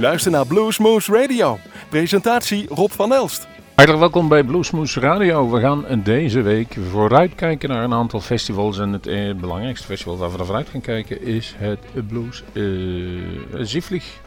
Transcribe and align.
luistert 0.00 0.34
naar 0.34 0.46
Bluesmoose 0.46 1.12
Radio. 1.12 1.58
Presentatie 1.88 2.66
Rob 2.68 2.90
van 2.90 3.12
Elst. 3.12 3.46
Hartelijk 3.74 4.02
welkom 4.02 4.28
bij 4.28 4.44
Bluesmoose 4.44 5.00
Radio. 5.00 5.50
We 5.50 5.60
gaan 5.60 6.02
deze 6.04 6.42
week 6.42 6.76
vooruitkijken 6.90 7.68
naar 7.68 7.84
een 7.84 7.92
aantal 7.92 8.20
festivals. 8.20 8.78
En 8.78 8.92
het 8.92 9.06
eh, 9.06 9.34
belangrijkste 9.34 9.86
festival 9.86 10.16
waar 10.16 10.30
we 10.30 10.36
naar 10.36 10.46
vooruit 10.46 10.68
gaan 10.68 10.80
kijken 10.80 11.22
is 11.22 11.54
het 11.58 12.08
Blues 12.08 12.42
uh, 12.52 13.20
Zieflig. 13.54 14.18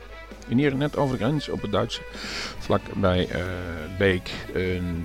Hier 0.47 0.75
net 0.75 0.97
over 0.97 1.17
de 1.17 1.23
grens 1.23 1.49
op 1.49 1.61
het 1.61 1.71
Duitse 1.71 2.01
vlak 2.59 2.81
bij 2.95 3.27
uh, 3.31 3.43
Beek, 3.97 4.31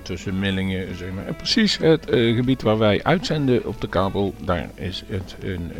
tussen 0.01 0.39
Millingen, 0.39 0.97
zeg 0.97 1.11
maar. 1.11 1.25
En 1.25 1.35
precies 1.35 1.77
het 1.77 2.05
gebied 2.09 2.61
waar 2.61 2.77
wij 2.77 3.03
uitzenden 3.03 3.65
op 3.65 3.81
de 3.81 3.87
kabel, 3.87 4.33
daar 4.43 4.69
is 4.75 5.03
het 5.07 5.35
een, 5.41 5.71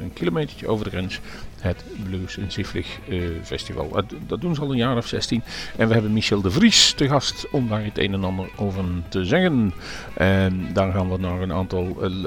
een 0.00 0.12
kilometertje 0.12 0.68
over 0.68 0.84
de 0.84 0.90
grens 0.90 1.20
het 1.66 1.84
Blues 2.04 2.36
in 2.36 2.52
Zieflig 2.52 2.98
uh, 3.08 3.28
Festival. 3.42 3.88
Dat, 3.88 4.04
dat, 4.26 4.40
doen 4.40 4.54
ze 4.54 4.60
al 4.60 4.70
een 4.70 4.76
jaar 4.76 4.96
of 4.96 5.06
16. 5.06 5.42
En 5.76 5.88
we 5.88 5.92
hebben 5.92 6.12
Michel 6.12 6.40
de 6.40 6.50
Vries 6.50 6.92
te 6.92 7.08
gast 7.08 7.50
om 7.50 7.68
daar 7.68 7.84
het 7.84 7.98
een 7.98 8.12
en 8.12 8.24
ander 8.24 8.48
over 8.56 8.84
te 9.08 9.24
zeggen. 9.24 9.72
En 10.14 10.68
daar 10.72 10.92
gaan 10.92 11.10
we 11.10 11.18
naar 11.18 11.40
een 11.40 11.52
aantal 11.52 11.96
uh, 12.02 12.26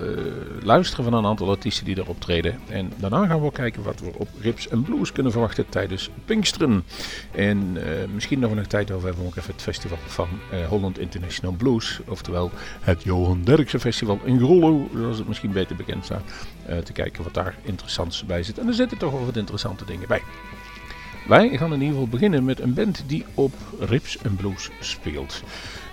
luisteren 0.63 1.03
van 1.03 1.13
een 1.13 1.25
aantal 1.25 1.49
artiesten 1.49 1.85
die 1.85 1.95
daar 1.95 2.07
optreden. 2.07 2.59
En 2.67 2.91
daarna 2.95 3.27
gaan 3.27 3.41
we 3.41 3.51
kijken 3.51 3.83
wat 3.83 3.99
we 3.99 4.11
op 4.17 4.27
Rips 4.41 4.67
en 4.67 4.83
Blues 4.83 5.11
kunnen 5.11 5.31
verwachten 5.31 5.69
tijdens 5.69 6.09
Pinksteren. 6.25 6.83
En 7.31 7.77
misschien 8.13 8.39
nog 8.39 8.51
een 8.51 8.67
tijd 8.67 8.91
over 8.91 9.07
hebben 9.07 9.23
we 9.23 9.29
ook 9.29 9.37
even 9.37 9.53
het 9.53 9.61
festival 9.61 9.97
van 10.05 10.27
Holland 10.67 10.99
International 10.99 11.55
Blues. 11.55 11.99
Oftewel 12.07 12.51
het 12.81 13.03
Johan 13.03 13.43
Derksen 13.43 13.79
Festival 13.79 14.19
in 14.23 14.37
Grollo, 14.37 14.89
zoals 14.95 15.17
het 15.17 15.27
misschien 15.27 15.51
beter 15.51 15.75
bekend 15.75 16.05
staat. 16.05 16.23
te 16.83 16.91
kijken 16.93 17.23
wat 17.23 17.33
daar 17.33 17.55
interessants 17.61 18.25
bij 18.25 18.43
zit. 18.43 18.59
En 18.59 18.67
er 18.67 18.73
zitten 18.73 18.97
toch 18.97 19.11
wel 19.11 19.28
interessante 19.37 19.85
dingen 19.85 20.07
bij. 20.07 20.21
Wij 21.27 21.57
gaan 21.57 21.73
in 21.73 21.81
ieder 21.81 21.93
geval 21.93 22.07
beginnen 22.07 22.45
met 22.45 22.59
een 22.59 22.73
band 22.73 23.03
die 23.07 23.25
op 23.33 23.53
Rips 23.79 24.17
en 24.17 24.35
Blues 24.35 24.69
speelt. 24.79 25.43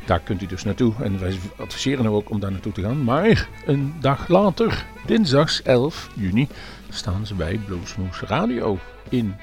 Daar 0.06 0.20
kunt 0.20 0.42
u 0.42 0.46
dus 0.46 0.64
naartoe 0.64 0.92
en 1.02 1.20
wij 1.20 1.38
adviseren 1.56 2.04
nou 2.04 2.16
ook 2.16 2.30
om 2.30 2.40
daar 2.40 2.52
naartoe 2.52 2.72
te 2.72 2.82
gaan. 2.82 3.04
Maar 3.04 3.48
een 3.66 3.94
dag 4.00 4.28
later, 4.28 4.84
dinsdags 5.06 5.62
11 5.62 6.10
juni, 6.14 6.48
staan 6.90 7.26
ze 7.26 7.34
bij 7.34 7.60
Bluesmoose 7.66 8.26
Radio 8.26 8.78
in 9.08 9.34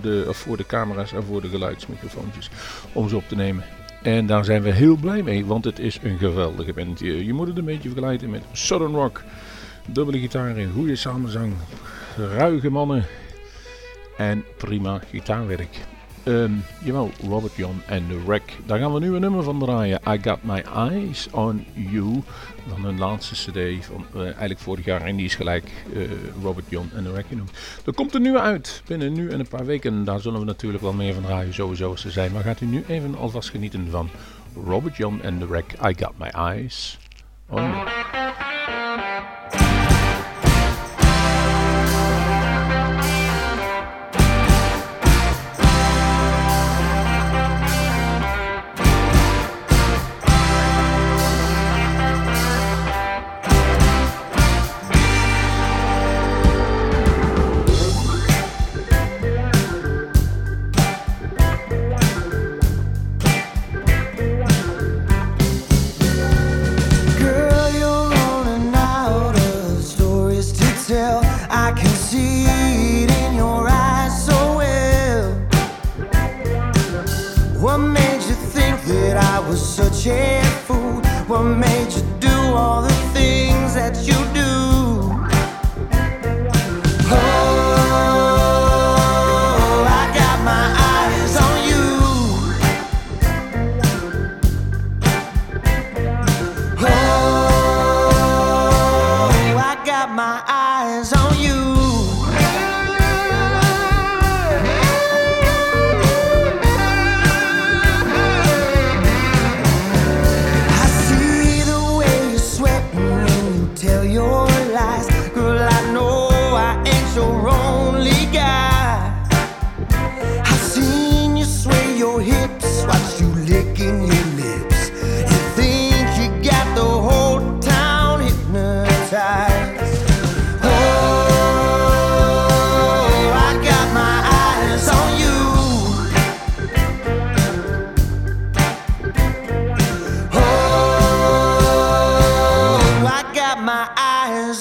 de, 0.00 0.28
voor 0.30 0.56
de 0.56 0.66
camera's 0.66 1.12
en 1.12 1.24
voor 1.24 1.40
de 1.40 1.48
geluidsmicrofoontjes 1.48 2.50
om 2.92 3.08
ze 3.08 3.16
op 3.16 3.28
te 3.28 3.36
nemen. 3.36 3.64
En 4.02 4.26
daar 4.26 4.44
zijn 4.44 4.62
we 4.62 4.70
heel 4.70 4.96
blij 4.96 5.22
mee, 5.22 5.46
want 5.46 5.64
het 5.64 5.78
is 5.78 5.98
een 6.02 6.18
geweldige 6.18 6.72
band. 6.72 6.98
Je, 6.98 7.32
moet 7.32 7.48
het 7.48 7.58
een 7.58 7.64
beetje 7.64 7.88
vergelijken 7.88 8.30
met 8.30 8.42
Southern 8.52 8.94
Rock. 8.94 9.22
Dubbele 9.86 10.18
gitaar 10.18 10.56
in 10.56 10.72
goede 10.72 10.96
samenzang, 10.96 11.52
ruige 12.16 12.70
mannen 12.70 13.06
en 14.16 14.44
prima 14.56 15.00
gitaarwerk. 15.10 15.78
Um, 16.26 16.64
jawel, 16.84 17.10
Robert 17.28 17.56
John 17.56 17.82
en 17.86 18.04
The 18.08 18.24
Wreck. 18.24 18.56
Daar 18.66 18.78
gaan 18.78 18.92
we 18.92 19.00
nu 19.00 19.14
een 19.14 19.20
nummer 19.20 19.42
van 19.42 19.58
draaien. 19.58 20.00
I 20.08 20.18
Got 20.22 20.42
My 20.42 20.64
Eyes 20.74 21.30
On 21.30 21.66
You. 21.72 22.22
Van 22.68 22.84
hun 22.84 22.98
laatste 22.98 23.34
cd 23.34 23.84
van 23.84 24.06
uh, 24.14 24.22
eigenlijk 24.22 24.60
vorig 24.60 24.84
jaar. 24.84 25.02
En 25.02 25.16
die 25.16 25.24
is 25.24 25.34
gelijk 25.34 25.70
uh, 25.92 26.10
Robert 26.42 26.64
John 26.68 26.90
en 26.94 27.04
The 27.04 27.12
Wreck 27.12 27.26
genoemd. 27.26 27.50
Er 27.86 27.94
komt 27.94 28.14
er 28.14 28.20
nu 28.20 28.38
uit. 28.38 28.82
Binnen 28.86 29.12
nu 29.12 29.30
en 29.30 29.40
een 29.40 29.48
paar 29.48 29.64
weken. 29.64 30.04
Daar 30.04 30.20
zullen 30.20 30.40
we 30.40 30.46
natuurlijk 30.46 30.82
wel 30.82 30.92
meer 30.92 31.14
van 31.14 31.22
draaien. 31.22 31.54
Sowieso 31.54 31.90
als 31.90 32.00
ze 32.00 32.10
zijn. 32.10 32.32
Maar 32.32 32.42
gaat 32.42 32.60
u 32.60 32.66
nu 32.66 32.84
even 32.88 33.16
alvast 33.16 33.50
genieten 33.50 33.90
van 33.90 34.10
Robert 34.66 34.96
John 34.96 35.20
en 35.22 35.38
The 35.38 35.46
Wreck. 35.46 35.72
I 35.72 35.94
Got 35.98 36.12
My 36.18 36.28
Eyes 36.28 36.98
On 37.48 37.62
You. 37.62 38.03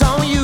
on 0.01 0.25
you. 0.27 0.42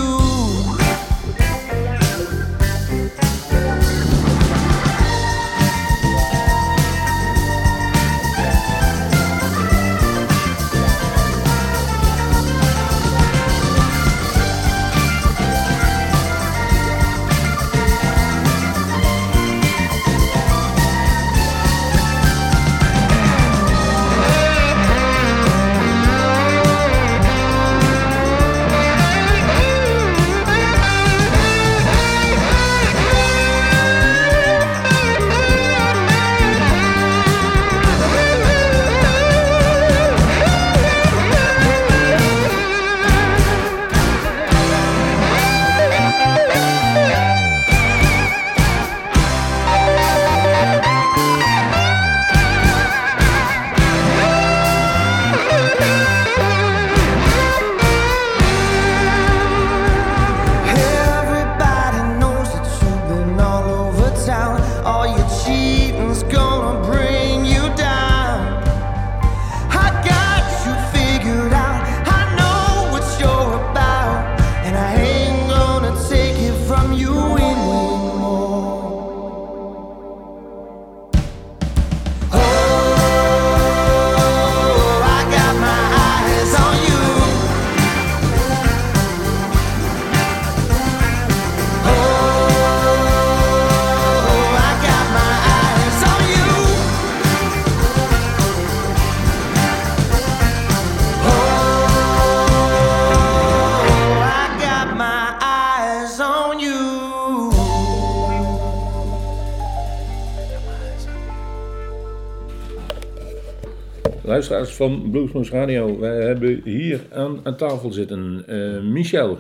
Luisteraars 114.30 114.72
van 114.72 115.10
Bluesmoose 115.12 115.52
Radio, 115.52 116.00
wij 116.00 116.26
hebben 116.26 116.62
hier 116.64 117.00
aan, 117.12 117.40
aan 117.44 117.56
tafel 117.56 117.92
zitten 117.92 118.46
uh, 118.50 118.82
Michel. 118.82 119.40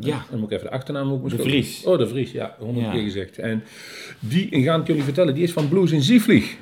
Ja. 0.00 0.24
Dan 0.30 0.40
moet 0.40 0.50
ik 0.50 0.56
even 0.56 0.70
de 0.70 0.76
achternaam 0.76 1.10
ook 1.10 1.30
De 1.30 1.38
Vries. 1.38 1.84
Oh, 1.84 1.98
de 1.98 2.08
Vries, 2.08 2.32
ja, 2.32 2.56
honderd 2.58 2.90
keer 2.90 3.02
gezegd. 3.02 3.38
En 3.38 3.62
die 4.20 4.62
gaan 4.62 4.78
het 4.78 4.88
jullie 4.88 5.02
vertellen, 5.02 5.34
die 5.34 5.42
is 5.42 5.52
van 5.52 5.68
Blues 5.68 5.92
in 5.92 6.02
Zievlieg. 6.02 6.56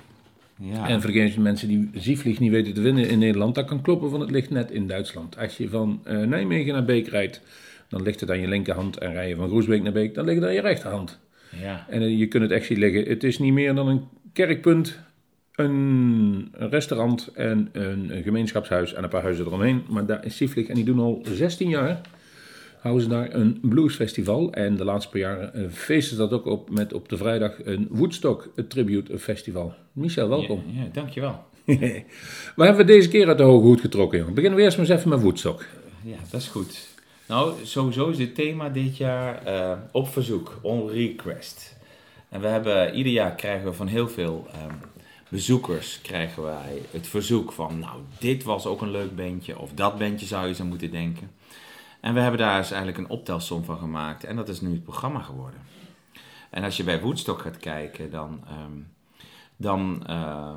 Ja. 0.61 0.88
En 0.88 1.00
vergeet 1.00 1.37
mensen 1.37 1.69
die 1.69 1.91
Zievlieg 1.94 2.38
niet 2.38 2.50
weten 2.50 2.75
te 2.75 2.81
winnen 2.81 3.09
in 3.09 3.19
Nederland, 3.19 3.55
dat 3.55 3.65
kan 3.65 3.82
kloppen, 3.82 4.11
van 4.11 4.21
het 4.21 4.31
ligt 4.31 4.50
net 4.50 4.71
in 4.71 4.87
Duitsland. 4.87 5.38
Als 5.38 5.56
je 5.56 5.69
van 5.69 6.00
uh, 6.06 6.26
Nijmegen 6.26 6.73
naar 6.73 6.85
Beek 6.85 7.09
rijdt, 7.09 7.41
dan 7.88 8.03
ligt 8.03 8.21
het 8.21 8.31
aan 8.31 8.41
je 8.41 8.49
linkerhand 8.49 8.99
en 8.99 9.12
rij 9.12 9.29
je 9.29 9.35
van 9.35 9.49
Groesbeek 9.49 9.82
naar 9.82 9.93
Beek, 9.93 10.15
dan 10.15 10.25
ligt 10.25 10.38
het 10.38 10.49
aan 10.49 10.55
je 10.55 10.61
rechterhand. 10.61 11.19
Ja. 11.62 11.87
En 11.88 12.03
uh, 12.03 12.19
je 12.19 12.26
kunt 12.26 12.43
het 12.43 12.53
echt 12.53 12.67
zien 12.67 12.79
liggen. 12.79 13.05
Het 13.09 13.25
is 13.25 13.38
niet 13.38 13.53
meer 13.53 13.75
dan 13.75 13.88
een 13.88 14.03
kerkpunt, 14.32 14.99
een 15.55 16.53
restaurant 16.53 17.31
en 17.35 17.69
een, 17.73 18.17
een 18.17 18.23
gemeenschapshuis 18.23 18.95
en 18.95 19.03
een 19.03 19.09
paar 19.09 19.23
huizen 19.23 19.47
eromheen. 19.47 19.85
Maar 19.89 20.06
daar 20.06 20.25
is 20.25 20.37
Zievlieg 20.37 20.69
en 20.69 20.75
die 20.75 20.85
doen 20.85 20.99
al 20.99 21.23
16 21.23 21.69
jaar 21.69 22.01
houden 22.85 23.03
ze 23.03 23.09
daar 23.09 23.35
een 23.35 23.59
bluesfestival. 23.62 24.53
En 24.53 24.77
de 24.77 24.85
laatste 24.85 25.11
paar 25.11 25.21
jaren 25.21 25.51
uh, 25.55 25.71
feesten 25.71 26.17
ze 26.17 26.23
dat 26.23 26.33
ook 26.33 26.47
op 26.47 26.71
met 26.71 26.93
op 26.93 27.09
de 27.09 27.17
vrijdag 27.17 27.53
een 27.65 27.89
Woodstock 27.91 28.49
Tribute 28.69 29.19
Festival. 29.19 29.75
Michel, 29.93 30.29
welkom. 30.29 30.62
Ja, 30.67 30.83
ja 30.83 30.89
dankjewel. 30.93 31.45
Waar 32.57 32.67
hebben 32.67 32.87
we 32.87 32.93
deze 32.93 33.09
keer 33.09 33.29
uit 33.29 33.39
de 33.39 33.45
hoge 33.45 33.67
hoed 33.67 33.81
getrokken, 33.81 34.19
jongen? 34.19 34.35
Beginnen 34.35 34.59
we 34.59 34.65
eerst 34.65 34.77
maar 34.77 34.87
eens 34.87 34.97
even 34.99 35.11
met 35.11 35.21
Woodstock. 35.21 35.65
Ja, 36.03 36.17
dat 36.31 36.41
is 36.41 36.49
goed. 36.49 36.89
Nou, 37.29 37.55
sowieso 37.62 38.09
is 38.09 38.19
het 38.19 38.35
thema 38.35 38.69
dit 38.69 38.97
jaar 38.97 39.43
uh, 39.47 39.73
op 39.93 40.09
verzoek, 40.09 40.59
on 40.62 40.89
request. 40.89 41.77
En 42.29 42.41
we 42.41 42.47
hebben, 42.47 42.95
ieder 42.95 43.12
jaar 43.12 43.35
krijgen 43.35 43.67
we 43.67 43.73
van 43.73 43.87
heel 43.87 44.09
veel 44.09 44.47
um, 44.71 44.77
bezoekers 45.35 46.01
krijgen 46.01 46.43
wij 46.43 46.83
het 46.91 47.07
verzoek 47.07 47.53
van, 47.53 47.79
nou, 47.79 48.01
dit 48.19 48.43
was 48.43 48.67
ook 48.67 48.81
een 48.81 48.91
leuk 48.91 49.17
bandje, 49.17 49.59
of 49.59 49.73
dat 49.73 49.99
bandje 49.99 50.27
zou 50.27 50.47
je 50.47 50.55
zo 50.55 50.65
moeten 50.65 50.91
denken. 50.91 51.31
En 52.01 52.15
we 52.15 52.21
hebben 52.21 52.41
daar 52.41 52.61
dus 52.61 52.71
eigenlijk 52.71 52.99
een 52.99 53.17
optelsom 53.17 53.65
van 53.65 53.79
gemaakt. 53.79 54.25
En 54.25 54.37
dat 54.37 54.49
is 54.49 54.61
nu 54.61 54.71
het 54.71 54.83
programma 54.83 55.21
geworden. 55.21 55.61
En 56.51 56.65
als 56.65 56.77
je 56.77 56.85
bij 56.85 57.01
Woodstock 57.01 57.41
gaat 57.41 57.57
kijken, 57.57 58.11
dan, 58.11 58.45
um, 58.65 58.93
dan 59.57 60.07
uh, 60.11 60.57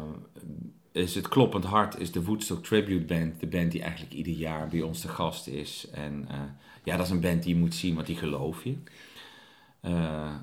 is 0.92 1.16
het 1.16 1.28
Kloppend 1.28 1.64
Hart 1.64 2.00
is 2.00 2.12
de 2.12 2.24
Woodstock 2.24 2.64
Tribute 2.64 3.06
Band. 3.06 3.40
De 3.40 3.48
band 3.48 3.72
die 3.72 3.82
eigenlijk 3.82 4.14
ieder 4.14 4.34
jaar 4.34 4.68
bij 4.68 4.82
ons 4.82 5.02
te 5.02 5.08
gast 5.08 5.48
is. 5.48 5.88
En 5.92 6.28
uh, 6.32 6.38
ja, 6.84 6.98
dat 6.98 7.06
is 7.06 7.12
een 7.12 7.22
band 7.22 7.44
die 7.44 7.54
je 7.54 7.60
moet 7.60 7.76
zien, 7.76 7.96
want 7.96 8.08
die 8.08 8.18
geloof 8.18 8.64
je. 8.64 8.76
Uh, 9.82 10.34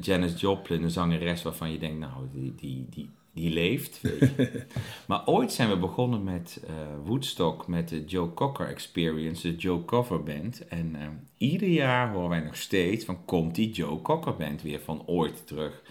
Janis 0.00 0.40
Joplin, 0.40 0.82
een 0.82 0.90
zangeres 0.90 1.42
waarvan 1.42 1.72
je 1.72 1.78
denkt, 1.78 1.98
nou, 1.98 2.28
die, 2.32 2.54
die, 2.54 2.86
die, 2.90 3.10
die 3.34 3.50
leeft. 3.50 4.00
Weet 4.00 4.32
je. 4.36 4.62
maar 5.08 5.26
ooit 5.26 5.52
zijn 5.52 5.68
we 5.68 5.76
begonnen 5.76 6.24
met 6.24 6.62
uh, 6.64 6.70
Woodstock, 7.04 7.66
met 7.66 7.88
de 7.88 8.04
Joe 8.04 8.34
Cocker 8.34 8.68
Experience, 8.68 9.50
de 9.50 9.56
Joe 9.56 9.84
Cover 9.84 10.22
Band. 10.22 10.68
En 10.68 10.96
uh, 10.96 11.02
ieder 11.36 11.68
jaar 11.68 12.12
horen 12.12 12.28
wij 12.28 12.40
nog 12.40 12.56
steeds 12.56 13.04
van, 13.04 13.24
komt 13.24 13.54
die 13.54 13.70
Joe 13.70 14.02
Cocker 14.02 14.36
Band 14.36 14.62
weer 14.62 14.80
van 14.80 15.02
ooit 15.06 15.46
terug? 15.46 15.82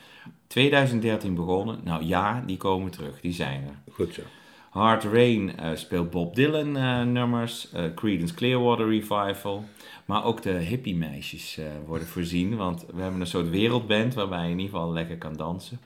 2013 0.48 1.36
begonnen, 1.36 1.80
nou 1.84 2.04
ja, 2.04 2.44
die 2.46 2.58
komen 2.58 2.92
terug, 2.92 3.22
die 3.22 3.34
zijn 3.34 3.64
er. 3.64 3.94
Goed 3.94 4.14
zo. 4.14 4.22
Hard 4.70 5.04
Rain 5.04 5.52
uh, 5.60 5.70
speelt 5.74 6.10
Bob 6.10 6.36
Dylan 6.36 6.72
nummers, 7.12 7.70
Creedence 7.96 8.34
Clearwater 8.34 8.90
Revival. 8.90 9.64
Maar 10.06 10.26
ook 10.26 10.42
de 10.42 10.52
hippie 10.52 10.96
meisjes 10.96 11.60
worden 11.86 12.08
voorzien, 12.08 12.56
want 12.56 12.86
we 12.94 13.02
hebben 13.02 13.22
een 13.22 13.28
soort 13.28 13.50
wereldband 13.50 14.14
waarbij 14.14 14.44
je 14.44 14.52
in 14.52 14.60
ieder 14.60 14.74
geval 14.74 14.94
lekker 14.94 15.18
kan 15.18 15.34
dansen. 15.34 15.80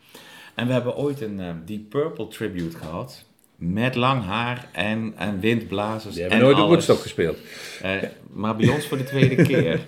En 0.58 0.68
we 0.68 0.74
hebben 0.74 0.96
ooit 0.96 1.22
een 1.22 1.40
uh, 1.40 1.50
Deep 1.66 1.90
Purple 1.90 2.28
tribute 2.28 2.78
gehad. 2.78 3.26
Met 3.56 3.96
lang 3.96 4.24
haar 4.24 4.70
en, 4.72 5.14
en 5.18 5.40
windblazers. 5.40 6.14
Die 6.14 6.22
hebben 6.22 6.40
en 6.40 6.46
nooit 6.46 6.58
alles. 6.58 6.68
op 6.68 6.74
Woodstock 6.74 7.02
gespeeld. 7.02 7.38
Uh, 7.84 7.92
maar 8.34 8.56
bij 8.56 8.70
ons 8.70 8.88
voor 8.88 8.98
de 8.98 9.04
tweede 9.04 9.44
keer. 9.52 9.80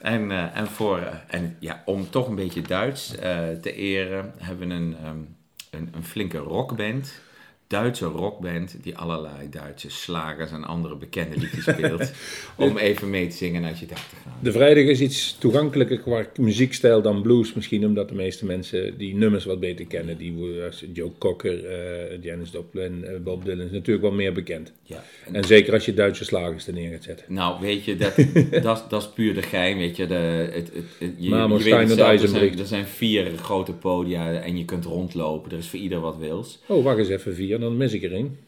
En, 0.00 0.30
uh, 0.30 0.56
en, 0.56 0.66
voor, 0.66 1.00
en 1.28 1.56
ja, 1.60 1.82
om 1.84 2.10
toch 2.10 2.28
een 2.28 2.34
beetje 2.34 2.62
Duits 2.62 3.08
te 3.60 3.72
eren, 3.74 4.32
hebben 4.38 4.68
we 4.68 4.74
een, 4.74 4.96
um, 5.06 5.36
een, 5.70 5.88
een 5.94 6.04
flinke 6.04 6.38
rockband. 6.38 7.20
Duitse 7.68 8.04
rockband 8.04 8.76
die 8.82 8.96
allerlei 8.96 9.48
Duitse 9.50 9.90
slagers 9.90 10.50
en 10.50 10.64
andere 10.64 10.96
bekende 10.96 11.36
liedjes 11.36 11.64
speelt. 11.74 12.12
om 12.56 12.76
even 12.76 13.10
mee 13.10 13.28
te 13.28 13.36
zingen 13.36 13.64
uit 13.64 13.78
je 13.78 13.86
dak 13.86 13.96
te 13.96 14.16
gaan. 14.24 14.32
De 14.42 14.52
vrijdag 14.52 14.84
is 14.84 15.00
iets 15.00 15.36
toegankelijker 15.38 15.98
qua 15.98 16.26
muziekstijl 16.40 17.02
dan 17.02 17.22
blues 17.22 17.52
misschien, 17.52 17.86
omdat 17.86 18.08
de 18.08 18.14
meeste 18.14 18.44
mensen 18.44 18.98
die 18.98 19.14
nummers 19.14 19.44
wat 19.44 19.60
beter 19.60 19.86
kennen. 19.86 20.18
Die 20.18 20.62
als 20.66 20.84
Joe 20.92 21.10
Cocker, 21.18 21.64
uh, 21.64 22.22
Janis 22.22 22.50
Joplin, 22.50 23.04
uh, 23.04 23.10
Bob 23.24 23.44
Dylan 23.44 23.66
is 23.66 23.70
natuurlijk 23.70 24.06
wel 24.06 24.14
meer 24.14 24.32
bekend. 24.32 24.72
Ja. 24.82 25.04
En, 25.26 25.34
en 25.34 25.44
zeker 25.44 25.72
als 25.72 25.84
je 25.84 25.94
Duitse 25.94 26.24
slagers 26.24 26.66
er 26.66 26.72
neer 26.72 26.90
gaat 26.90 27.04
zetten. 27.04 27.26
Nou, 27.28 27.60
weet 27.60 27.84
je, 27.84 27.96
dat, 27.96 28.14
dat, 28.62 28.84
dat 28.88 29.02
is 29.02 29.08
puur 29.08 29.34
de 29.34 29.42
gein, 29.42 29.78
weet 29.78 29.96
je. 29.96 30.06
De, 30.06 30.14
het, 30.14 30.70
het, 30.74 30.84
het, 30.98 31.12
je, 31.16 31.30
Mamo, 31.30 31.58
je 31.58 31.64
weet 31.64 31.88
het 31.88 31.90
zelf, 31.90 32.22
er, 32.22 32.28
zijn, 32.28 32.58
er 32.58 32.66
zijn 32.66 32.86
vier 32.86 33.30
grote 33.38 33.72
podia 33.72 34.32
en 34.32 34.58
je 34.58 34.64
kunt 34.64 34.84
rondlopen. 34.84 35.50
Er 35.52 35.58
is 35.58 35.68
voor 35.68 35.78
ieder 35.78 36.00
wat 36.00 36.16
wils. 36.16 36.58
Oh, 36.66 36.84
wacht 36.84 36.98
eens 36.98 37.08
even, 37.08 37.34
vier, 37.34 37.55
dan 37.60 37.76
mis 37.76 37.92
ik 37.92 38.02
er 38.02 38.12
één. 38.12 38.38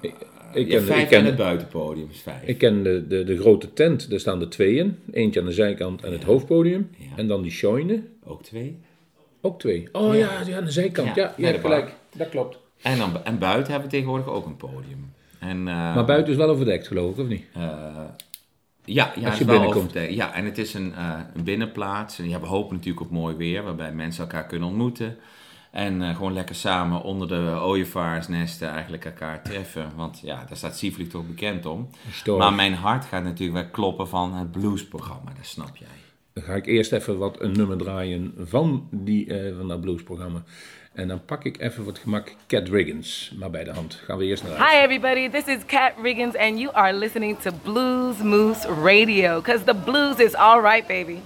Ik, 0.00 0.14
ik 0.52 0.68
ja, 0.68 0.76
ken, 0.76 0.86
vijf 0.86 1.02
ik 1.02 1.08
ken, 1.08 1.18
en 1.18 1.24
het 1.24 1.36
buitenpodium 1.36 2.08
is 2.10 2.20
vijf. 2.20 2.42
Ik 2.42 2.58
ken 2.58 2.82
de, 2.82 3.06
de, 3.06 3.24
de 3.24 3.38
grote 3.38 3.72
tent, 3.72 4.10
daar 4.10 4.20
staan 4.20 4.40
er 4.40 4.48
twee 4.48 4.74
in. 4.74 4.98
Eentje 5.12 5.40
aan 5.40 5.46
de 5.46 5.52
zijkant 5.52 6.02
en 6.02 6.10
ja. 6.10 6.16
het 6.16 6.24
hoofdpodium. 6.24 6.90
Ja. 6.98 7.06
En 7.16 7.28
dan 7.28 7.42
die 7.42 7.50
shoine. 7.50 8.02
Ook 8.24 8.42
twee. 8.42 8.78
Ook 9.40 9.60
twee. 9.60 9.88
Oh 9.92 10.14
ja, 10.16 10.42
ja 10.46 10.56
aan 10.56 10.64
de 10.64 10.70
zijkant. 10.70 11.14
Ja, 11.14 11.34
ja, 11.36 11.52
gelijk. 11.52 11.94
Dat 12.16 12.28
klopt. 12.28 12.58
En, 12.82 12.98
dan, 12.98 13.24
en 13.24 13.38
buiten 13.38 13.72
hebben 13.72 13.90
we 13.90 13.96
tegenwoordig 13.96 14.28
ook 14.28 14.46
een 14.46 14.56
podium. 14.56 15.12
En, 15.38 15.58
uh, 15.58 15.64
maar 15.64 16.04
buiten 16.04 16.32
is 16.32 16.38
wel 16.38 16.48
overdekt, 16.48 16.86
geloof 16.86 17.12
ik, 17.12 17.18
of 17.18 17.26
niet? 17.26 17.44
Uh, 17.56 17.62
ja, 18.84 19.12
ja, 19.20 19.28
Als 19.28 19.38
je 19.38 19.44
binnenkomt. 19.44 19.92
Ja, 19.92 20.34
en 20.34 20.44
het 20.44 20.58
is 20.58 20.74
een, 20.74 20.92
uh, 20.96 21.18
een 21.34 21.44
binnenplaats. 21.44 22.18
En 22.18 22.28
ja, 22.28 22.40
we 22.40 22.46
hopen 22.46 22.76
natuurlijk 22.76 23.06
op 23.06 23.10
mooi 23.10 23.36
weer, 23.36 23.62
waarbij 23.62 23.92
mensen 23.92 24.22
elkaar 24.22 24.46
kunnen 24.46 24.68
ontmoeten. 24.68 25.16
En 25.72 26.02
uh, 26.02 26.16
gewoon 26.16 26.32
lekker 26.32 26.54
samen 26.54 27.02
onder 27.02 27.28
de 27.28 27.58
ooievaarsnesten 27.60 28.68
eigenlijk 28.68 29.04
elkaar 29.04 29.42
treffen. 29.42 29.92
Want 29.96 30.20
ja, 30.20 30.44
daar 30.48 30.56
staat 30.56 30.76
Sievlieg 30.76 31.08
toch 31.08 31.26
bekend 31.26 31.66
om. 31.66 31.88
Story. 32.10 32.38
Maar 32.38 32.52
mijn 32.52 32.74
hart 32.74 33.04
gaat 33.04 33.24
natuurlijk 33.24 33.58
wel 33.58 33.70
kloppen 33.70 34.08
van 34.08 34.34
het 34.34 34.52
bluesprogramma, 34.52 35.32
dat 35.36 35.46
snap 35.46 35.76
jij. 35.76 35.88
Dan 36.32 36.42
ga 36.44 36.54
ik 36.54 36.66
eerst 36.66 36.92
even 36.92 37.18
wat 37.18 37.40
een 37.40 37.52
nummer 37.52 37.76
draaien 37.76 38.34
van, 38.38 38.88
die, 38.90 39.26
uh, 39.26 39.56
van 39.56 39.68
dat 39.68 39.80
bluesprogramma. 39.80 40.42
En 40.92 41.08
dan 41.08 41.24
pak 41.24 41.44
ik 41.44 41.60
even 41.60 41.82
voor 41.82 41.92
het 41.92 41.98
gemak 41.98 42.34
Cat 42.46 42.68
Riggins, 42.68 43.32
maar 43.38 43.50
bij 43.50 43.64
de 43.64 43.72
hand. 43.72 43.94
Gaan 43.94 44.18
we 44.18 44.24
eerst 44.24 44.42
naar 44.42 44.70
Hi 44.70 44.82
everybody, 44.82 45.28
this 45.28 45.44
is 45.44 45.64
Cat 45.66 45.92
Riggins 46.02 46.36
and 46.36 46.58
you 46.58 46.74
are 46.74 46.92
listening 46.92 47.38
to 47.38 47.50
Blues 47.62 48.22
Moose 48.22 48.68
Radio. 48.68 49.40
Cause 49.40 49.64
the 49.64 49.74
blues 49.74 50.16
is 50.16 50.34
alright, 50.34 50.86
baby. 50.86 51.18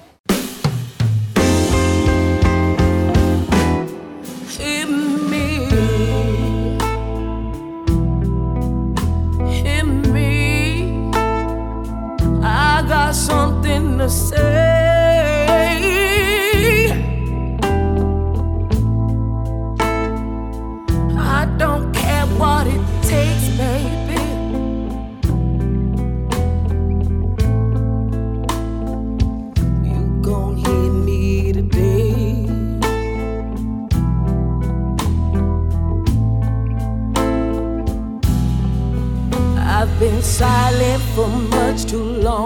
Something 13.16 13.98
to 13.98 14.08
say. 14.10 14.36
I 21.18 21.46
don't 21.56 21.92
care 21.94 22.26
what 22.40 22.66
it 22.66 22.82
takes, 23.02 23.48
baby. 23.56 24.22
You 29.88 30.00
gon' 30.22 30.56
hear 30.64 30.90
me 31.08 31.52
today. 31.54 32.44
I've 39.78 39.92
been 39.98 40.22
silent 40.22 41.02
for 41.14 41.28
much 41.28 41.84
too 41.86 42.02
long 42.02 42.45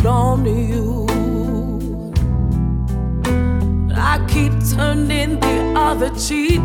hold 0.00 0.06
on 0.06 0.44
to 0.44 0.50
you. 0.50 1.06
I 3.94 4.24
keep 4.28 4.52
turning 4.74 5.40
the 5.40 5.74
other 5.76 6.10
cheek 6.18 6.60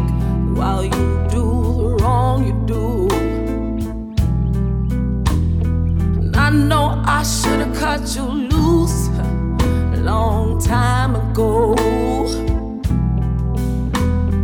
while 0.56 0.84
you 0.84 1.28
do 1.30 1.44
the 1.78 1.98
wrong 2.02 2.46
you 2.46 2.54
do. 2.66 3.08
And 6.20 6.36
I 6.36 6.50
know 6.50 7.02
I 7.06 7.24
should 7.24 7.60
have 7.60 7.76
cut 7.78 8.16
you 8.16 8.24
loose 8.24 9.10
a 9.10 9.98
long 9.98 10.62
time 10.62 11.16
ago. 11.16 11.76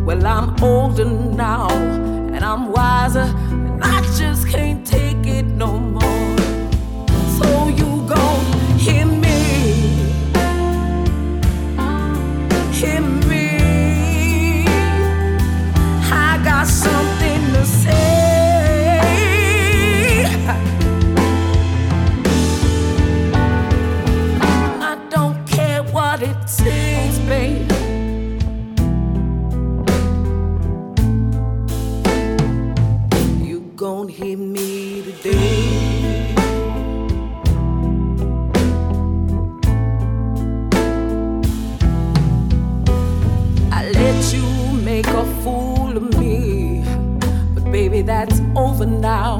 Well, 0.05 0.25
I'm 0.25 0.61
older 0.61 1.05
now 1.05 1.69
and 1.69 2.43
I'm 2.43 2.71
wiser, 2.71 3.21
and 3.51 3.83
I 3.83 4.01
just 4.17 4.47
can't 4.49 4.85
take 4.85 5.10
fool 45.43 45.97
of 45.97 46.19
me. 46.19 46.83
But 47.53 47.71
baby, 47.71 48.01
that's 48.01 48.39
over 48.55 48.85
now. 48.85 49.37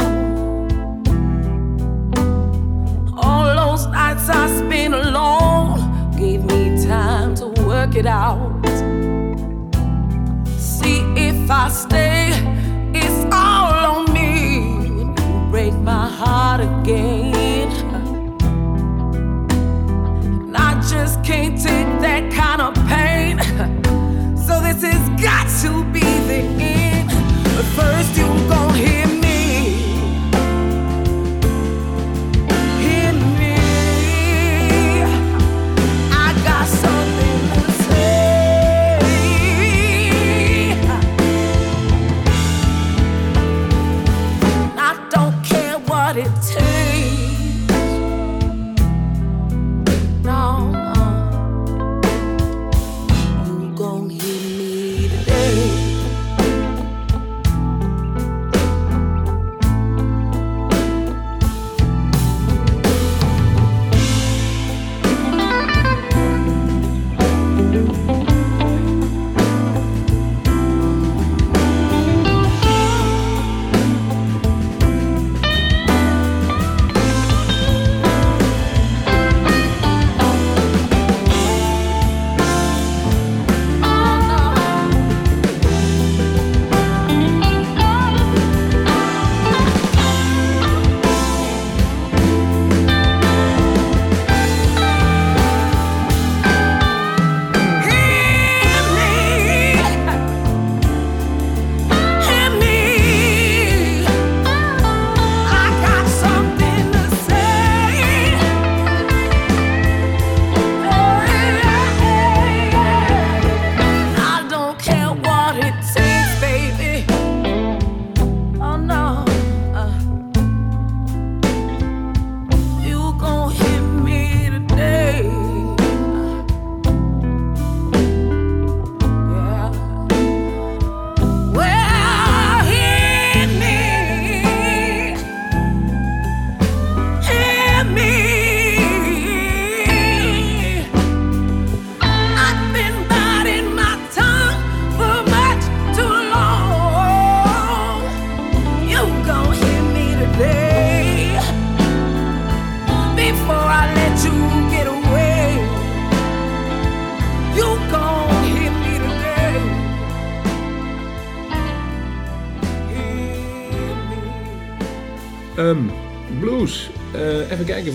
All 3.17 3.45
those 3.55 3.85
nights 3.87 4.29
I 4.29 4.47
spent 4.57 4.93
alone 4.93 6.11
gave 6.17 6.43
me 6.45 6.83
time 6.85 7.35
to 7.35 7.47
work 7.65 7.95
it 7.95 8.05
out. 8.05 8.60
in. 26.59 27.07
But 27.55 27.65
first 27.77 28.17
you 28.17 28.30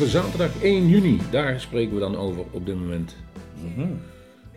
Zaterdag 0.06 0.62
1 0.62 0.88
juni. 0.88 1.18
Daar 1.30 1.60
spreken 1.60 1.94
we 1.94 2.00
dan 2.00 2.16
over 2.16 2.42
op 2.50 2.66
dit 2.66 2.74
moment. 2.74 3.16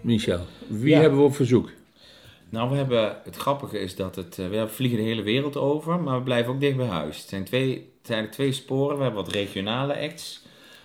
Michel, 0.02 0.46
wie 0.68 0.90
Ja. 0.94 1.00
hebben 1.00 1.20
we 1.20 1.26
op 1.26 1.36
verzoek? 1.36 1.70
Nou, 2.50 2.70
we 2.70 2.76
hebben, 2.76 3.18
het 3.24 3.36
grappige 3.36 3.80
is 3.80 3.96
dat 3.96 4.16
het, 4.16 4.40
eh, 4.40 4.48
we 4.50 4.68
vliegen 4.68 4.98
de 4.98 5.04
hele 5.04 5.22
wereld 5.22 5.58
over, 5.58 6.00
maar 6.00 6.18
we 6.18 6.24
blijven 6.24 6.54
ook 6.54 6.60
dicht 6.60 6.78
bij 6.78 6.88
huis. 6.88 7.18
Het 7.20 7.30
zijn 7.30 7.44
twee, 7.44 7.70
het 7.70 7.78
zijn 8.08 8.18
eigenlijk 8.20 8.32
twee 8.32 8.52
sporen. 8.52 8.98
We 8.98 9.04
hebben 9.04 9.24
wat 9.24 9.34
regionale 9.34 10.00
acts. 10.00 10.44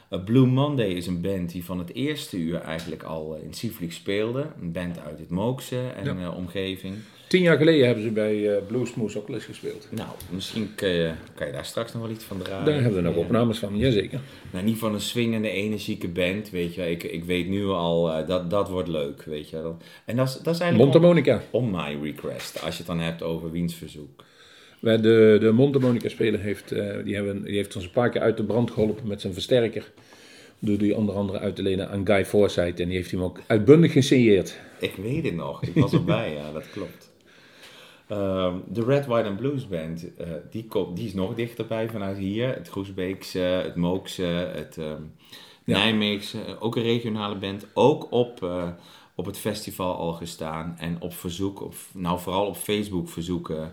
Eh, 0.08 0.24
Blue 0.24 0.46
Monday 0.46 0.88
is 0.88 1.06
een 1.06 1.20
band 1.20 1.52
die 1.52 1.64
van 1.64 1.78
het 1.78 1.94
eerste 1.94 2.36
uur 2.38 2.60
eigenlijk 2.60 3.02
al 3.02 3.36
eh, 3.36 3.42
in 3.42 3.54
Sieflik 3.54 3.92
speelde. 3.92 4.46
Een 4.60 4.72
band 4.72 4.98
uit 5.06 5.18
het 5.18 5.30
Mookse 5.30 5.80
en 5.96 6.18
Ja. 6.18 6.30
omgeving. 6.30 6.94
Tien 7.34 7.42
jaar 7.42 7.56
geleden 7.56 7.86
hebben 7.86 8.04
ze 8.04 8.10
bij 8.10 8.34
uh, 8.36 8.56
Bluesmoose 8.66 9.18
ook 9.18 9.28
les 9.28 9.44
gespeeld. 9.44 9.88
Nou, 9.90 10.08
misschien 10.30 10.68
kun 10.74 10.88
je, 10.88 11.12
kan 11.34 11.46
je 11.46 11.52
daar 11.52 11.64
straks 11.64 11.92
nog 11.92 12.02
wel 12.02 12.10
iets 12.10 12.24
van 12.24 12.38
draaien. 12.38 12.64
Daar 12.64 12.74
hebben 12.74 12.94
we 12.94 13.00
nog 13.00 13.14
Ja. 13.14 13.20
opnames 13.20 13.58
van, 13.58 13.76
jazeker. 13.76 14.20
Nou, 14.52 14.64
niet 14.64 14.78
van 14.78 14.94
een 14.94 15.00
swingende, 15.00 15.48
energieke 15.50 16.08
band, 16.08 16.50
weet 16.50 16.74
je. 16.74 16.90
Ik, 16.90 17.02
ik 17.02 17.24
weet 17.24 17.48
nu 17.48 17.66
al, 17.66 18.12
eh, 18.12 18.26
dat, 18.28 18.50
dat 18.50 18.68
wordt 18.68 18.88
leuk, 18.88 19.22
weet 19.22 19.48
je. 19.50 19.62
Dat- 19.62 19.82
En 20.04 20.16
dat 20.16 20.28
is, 20.28 20.32
dat 20.34 20.54
is 20.54 20.60
eigenlijk 20.60 20.92
Mondharmonica. 20.92 21.42
on, 21.50 21.70
my 21.70 21.98
request, 22.02 22.62
als 22.62 22.72
je 22.72 22.78
het 22.78 22.86
dan 22.86 23.00
hebt 23.00 23.22
over 23.22 23.50
wiens 23.50 23.74
verzoek. 23.74 24.24
De, 24.80 25.36
de 25.40 25.50
mondharmonica 25.54 26.08
speler 26.08 26.40
heeft, 26.40 26.72
eh, 26.72 26.86
die 27.04 27.14
hebben, 27.14 27.42
die 27.44 27.56
heeft 27.56 27.76
ons 27.76 27.84
een 27.84 27.90
paar 27.90 28.10
keer 28.10 28.20
uit 28.20 28.36
de 28.36 28.44
brand 28.44 28.70
geholpen 28.70 29.06
met 29.08 29.20
zijn 29.20 29.32
versterker. 29.32 29.90
Door 30.58 30.78
die 30.78 30.96
onder 30.96 31.14
andere 31.14 31.38
uit 31.38 31.56
te 31.56 31.62
lenen 31.62 31.88
aan 31.90 32.06
Guy 32.06 32.24
Forsyth. 32.24 32.80
En 32.80 32.88
die 32.88 32.96
heeft 32.96 33.10
hem 33.10 33.22
ook 33.22 33.40
uitbundig 33.46 33.92
gesigneerd. 33.92 34.58
Ik 34.80 34.94
weet 35.02 35.24
het 35.24 35.34
nog, 35.34 35.62
ik 35.64 35.74
was 35.74 35.92
erbij, 35.92 36.32
ja, 36.32 36.52
dat 36.52 36.70
klopt. 36.72 37.12
Ehm, 38.08 38.56
de 38.68 38.84
Red, 38.84 39.06
White 39.06 39.28
and 39.28 39.36
Blues 39.36 39.68
Band, 39.68 40.16
eh, 40.16 40.26
die, 40.50 40.64
komt, 40.66 40.96
die 40.96 41.06
is 41.06 41.14
nog 41.14 41.34
dichterbij 41.34 41.88
vanuit 41.88 42.16
hier. 42.16 42.54
Het 42.54 42.68
Groesbeekse, 42.68 43.38
het 43.38 43.74
Mookse, 43.74 44.22
het 44.54 44.78
ehm 44.78 45.02
Ja. 45.66 45.78
Nijmeegse. 45.78 46.38
Ook 46.60 46.76
een 46.76 46.82
regionale 46.82 47.36
band. 47.36 47.66
Ook 47.74 48.12
op, 48.12 48.42
eh, 48.42 48.68
op 49.14 49.26
het 49.26 49.38
festival 49.38 49.94
al 49.96 50.12
gestaan. 50.12 50.74
En 50.78 50.96
op 51.00 51.14
verzoek, 51.14 51.60
op, 51.62 51.74
nou 51.92 52.20
vooral 52.20 52.46
op 52.46 52.56
Facebook 52.56 53.08
verzoeken, 53.08 53.72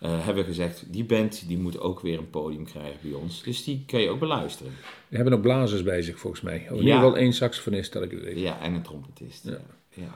eh, 0.00 0.10
hebben 0.24 0.42
we 0.42 0.48
gezegd... 0.48 0.92
die 0.92 1.04
band 1.04 1.48
die 1.48 1.58
moet 1.58 1.80
ook 1.80 2.00
weer 2.00 2.18
een 2.18 2.30
podium 2.30 2.64
krijgen 2.64 2.98
bij 3.02 3.12
ons. 3.12 3.42
Dus 3.42 3.64
die 3.64 3.82
kun 3.86 4.00
je 4.00 4.08
ook 4.08 4.18
beluisteren. 4.18 4.72
Die 5.08 5.16
hebben 5.18 5.34
ook 5.34 5.42
blazers 5.42 5.82
bij 5.82 6.02
zich 6.02 6.18
volgens 6.18 6.42
mij. 6.42 6.56
Of 6.56 6.68
in 6.70 6.74
Ja. 6.76 6.80
ieder 6.82 6.94
geval 6.94 7.16
één 7.16 7.32
saxofonist, 7.32 7.92
dat 7.92 8.02
ik 8.02 8.10
het 8.10 8.22
weet. 8.22 8.38
Ja, 8.38 8.60
en 8.60 8.74
een 8.74 8.82
trompetist. 8.82 9.44
Ja. 9.44 9.58
Ja. 9.94 10.14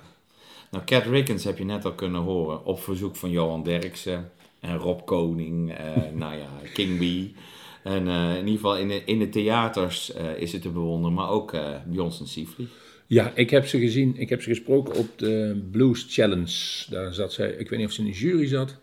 Nou, 0.73 0.85
Cat 0.85 1.07
Rickens 1.07 1.45
heb 1.45 1.59
je 1.59 1.65
net 1.65 1.85
al 1.85 1.93
kunnen 1.93 2.21
horen 2.21 2.65
op 2.65 2.81
verzoek 2.81 3.17
van 3.17 3.31
Johan 3.31 3.63
Derksen 3.63 4.31
en 4.61 4.77
Rob 4.77 5.05
Koning, 5.05 5.73
eh, 5.75 5.97
nou 6.23 6.37
ja, 6.37 6.49
King 6.73 6.99
B. 6.99 7.37
En 7.83 8.09
eh, 8.09 8.31
in 8.31 8.39
ieder 8.39 8.55
geval 8.55 8.77
in 8.77 8.89
de, 8.89 9.03
in 9.05 9.19
de 9.19 9.29
theaters 9.29 10.13
eh, 10.13 10.37
is 10.37 10.53
het 10.53 10.63
te 10.63 10.69
bewonderen, 10.69 11.15
maar 11.15 11.31
ook 11.31 11.53
eh 11.53 11.77
bij 11.87 11.99
ons 11.99 12.21
in 12.21 12.27
Sieflieg. 12.27 12.69
Ja, 13.07 13.33
ik 13.35 13.51
heb 13.51 13.67
ze 13.67 13.79
gezien. 13.79 14.17
Ik 14.17 14.29
heb 14.29 14.43
ze 14.43 14.49
gesproken 14.49 14.95
op 14.95 15.19
de 15.19 15.63
Blues 15.71 16.07
Challenge. 16.09 16.85
Daar 16.91 17.15
zat 17.15 17.33
zij, 17.33 17.51
ik 17.51 17.69
weet 17.69 17.79
niet 17.79 17.89
of 17.89 17.95
ze 17.95 18.01
in 18.01 18.11
de 18.11 18.19
jury 18.19 18.47
zat. 18.47 18.77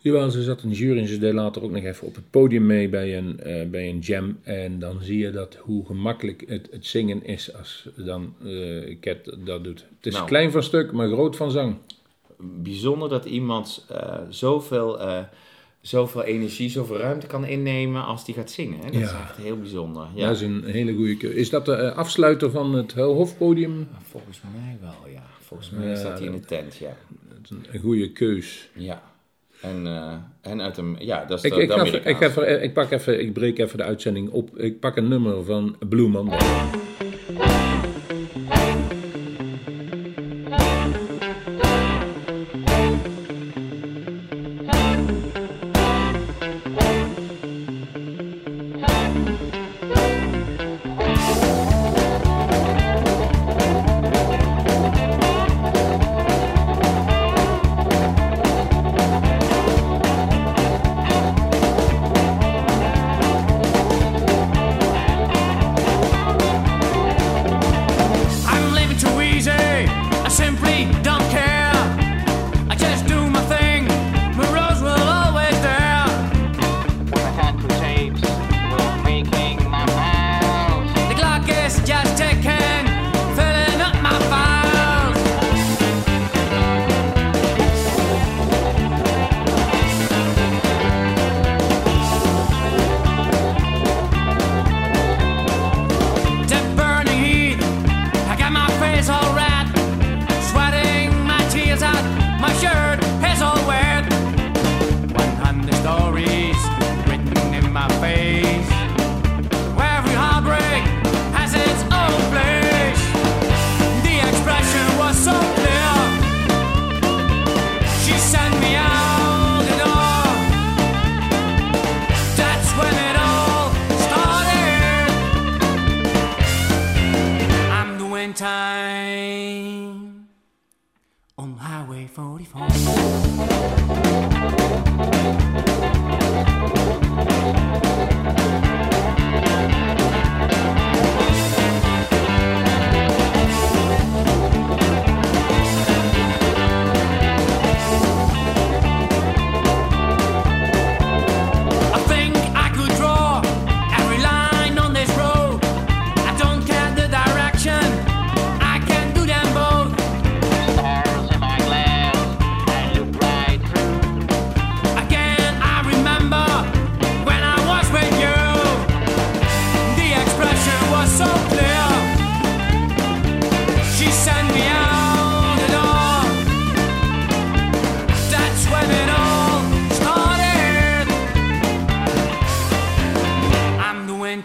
Jawel, 0.00 0.30
ze 0.30 0.42
zat 0.42 0.62
in 0.62 0.68
de 0.68 0.74
jury 0.74 0.98
en 0.98 1.06
ze 1.08 1.18
deed 1.18 1.32
later 1.32 1.62
ook 1.62 1.70
nog 1.70 1.82
even 1.84 2.06
op 2.06 2.14
het 2.14 2.30
podium 2.30 2.66
mee 2.66 2.88
bij 2.88 3.18
een, 3.18 3.40
eh, 3.40 3.66
bij 3.68 3.88
een 3.88 3.98
jam. 3.98 4.38
En 4.42 4.78
dan 4.78 5.02
zie 5.02 5.18
je 5.18 5.30
dat 5.30 5.54
hoe 5.60 5.86
gemakkelijk 5.86 6.44
het, 6.46 6.68
het 6.70 6.86
zingen 6.86 7.24
is 7.24 7.54
als 7.54 7.88
dan 7.96 8.34
Cat 9.00 9.36
dat 9.44 9.64
doet. 9.64 9.84
Het 9.96 10.06
is 10.06 10.14
Nou. 10.14 10.26
klein 10.26 10.50
van 10.50 10.62
stuk, 10.62 10.92
maar 10.92 11.08
groot 11.08 11.36
van 11.36 11.50
zang. 11.50 11.76
Bijzonder 12.40 13.08
dat 13.08 13.24
iemand 13.24 13.84
eh, 13.88 14.18
zoveel 14.28 14.98
zoveel 15.80 16.22
energie, 16.24 16.70
zoveel 16.70 16.96
ruimte 16.96 17.26
kan 17.26 17.44
innemen 17.44 18.04
als 18.04 18.24
die 18.24 18.34
gaat 18.34 18.50
zingen. 18.50 18.78
Hè? 18.78 18.84
Dat 18.84 18.94
is 19.00 19.10
Ja. 19.10 19.20
echt 19.20 19.36
heel 19.36 19.58
bijzonder. 19.58 20.06
Ja. 20.14 20.26
Dat 20.26 20.36
is 20.36 20.42
een 20.42 20.64
hele 20.64 20.94
goede 20.94 21.16
keuze. 21.16 21.36
Is 21.36 21.50
dat 21.50 21.64
de 21.64 21.92
afsluiter 21.92 22.50
van 22.50 22.74
het 22.74 22.92
Hofpodium? 22.92 23.88
Volgens 24.02 24.40
mij 24.54 24.78
wel, 24.80 25.12
ja. 25.12 25.22
Volgens 25.40 25.70
mij 25.70 25.88
Ja, 25.88 25.94
staat 25.96 26.18
hij 26.18 26.26
in 26.26 26.32
de 26.32 26.40
tent, 26.40 26.76
ja. 26.76 26.96
Dat 27.28 27.38
is 27.50 27.72
een 27.72 27.80
goede 27.80 28.12
keus. 28.12 28.68
Ja. 28.74 29.02
En, 29.60 29.86
eh, 29.86 30.12
en 30.40 30.62
uit 30.62 30.76
hem, 30.76 30.96
ja, 30.98 31.24
dat 31.24 31.38
is 31.38 31.44
Ik, 31.44 31.54
de, 31.54 31.62
ik, 31.62 31.68
de 31.68 32.00
ik, 32.44 32.62
ik, 32.62 32.72
pak 32.72 32.90
even, 32.90 33.20
ik 33.20 33.32
breek 33.32 33.58
even 33.58 33.78
de 33.78 33.84
uitzending 33.84 34.30
op. 34.30 34.58
Ik 34.58 34.80
pak 34.80 34.96
een 34.96 35.08
nummer 35.08 35.44
van 35.44 35.76
Blue 35.88 36.08
Monday. 36.08 36.38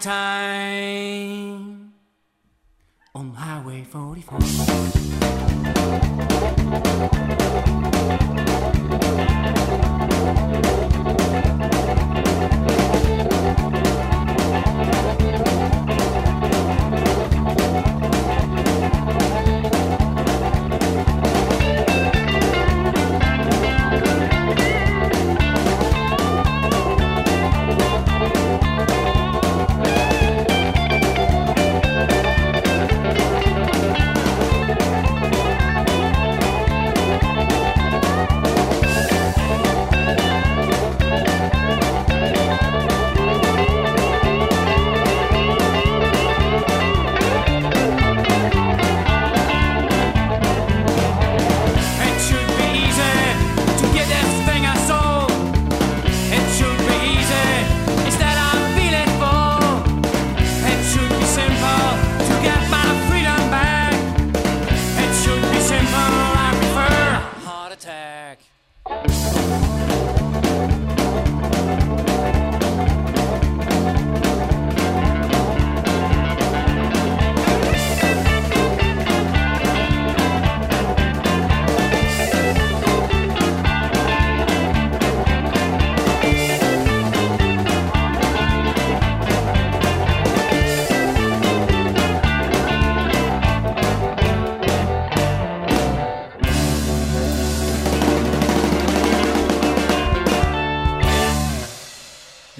Time 0.04 1.94
on 3.14 3.32
Highway 3.32 3.84
44. 3.84 5.33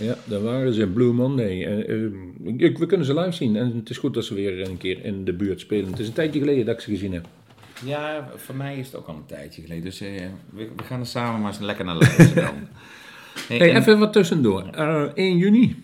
Ja, 0.04 0.16
daar 0.24 0.42
waren 0.42 0.72
ze. 0.74 0.86
Blue 0.86 1.12
Monday. 1.12 1.64
En, 1.66 1.86
eh, 1.86 2.54
ik- 2.68 2.78
we 2.78 2.86
kunnen 2.86 3.06
ze 3.06 3.14
live 3.14 3.32
zien. 3.32 3.56
En 3.56 3.76
het 3.76 3.90
is 3.90 3.98
goed 3.98 4.14
dat 4.14 4.24
ze 4.24 4.34
weer 4.34 4.68
een 4.68 4.76
keer 4.76 5.04
in 5.04 5.24
de 5.24 5.32
buurt 5.32 5.60
spelen. 5.60 5.90
Het 5.90 5.98
is 5.98 6.06
een 6.06 6.12
tijdje 6.12 6.38
geleden 6.40 6.64
dat 6.66 6.74
ik 6.74 6.80
ze 6.80 6.90
gezien 6.90 7.12
heb. 7.12 7.26
Ja, 7.84 8.28
voor 8.36 8.54
mij 8.54 8.78
is 8.78 8.86
het 8.86 8.96
ook 8.96 9.06
al 9.06 9.14
een 9.14 9.26
tijdje 9.26 9.62
geleden. 9.62 9.84
Dus 9.84 10.00
eh, 10.00 10.08
we, 10.50 10.68
we 10.76 10.82
gaan 10.82 11.00
er 11.00 11.06
samen 11.06 11.40
maar 11.40 11.50
eens 11.50 11.60
lekker 11.60 11.84
naar 11.84 11.94
luisteren 11.96 12.34
dan. 12.44 12.54
Hey, 13.48 13.58
Hey, 13.58 13.70
en- 13.70 13.80
even 13.80 13.98
wat 13.98 14.12
tussendoor. 14.12 14.62
Eh, 14.72 15.02
1 15.14 15.36
juni. 15.36 15.76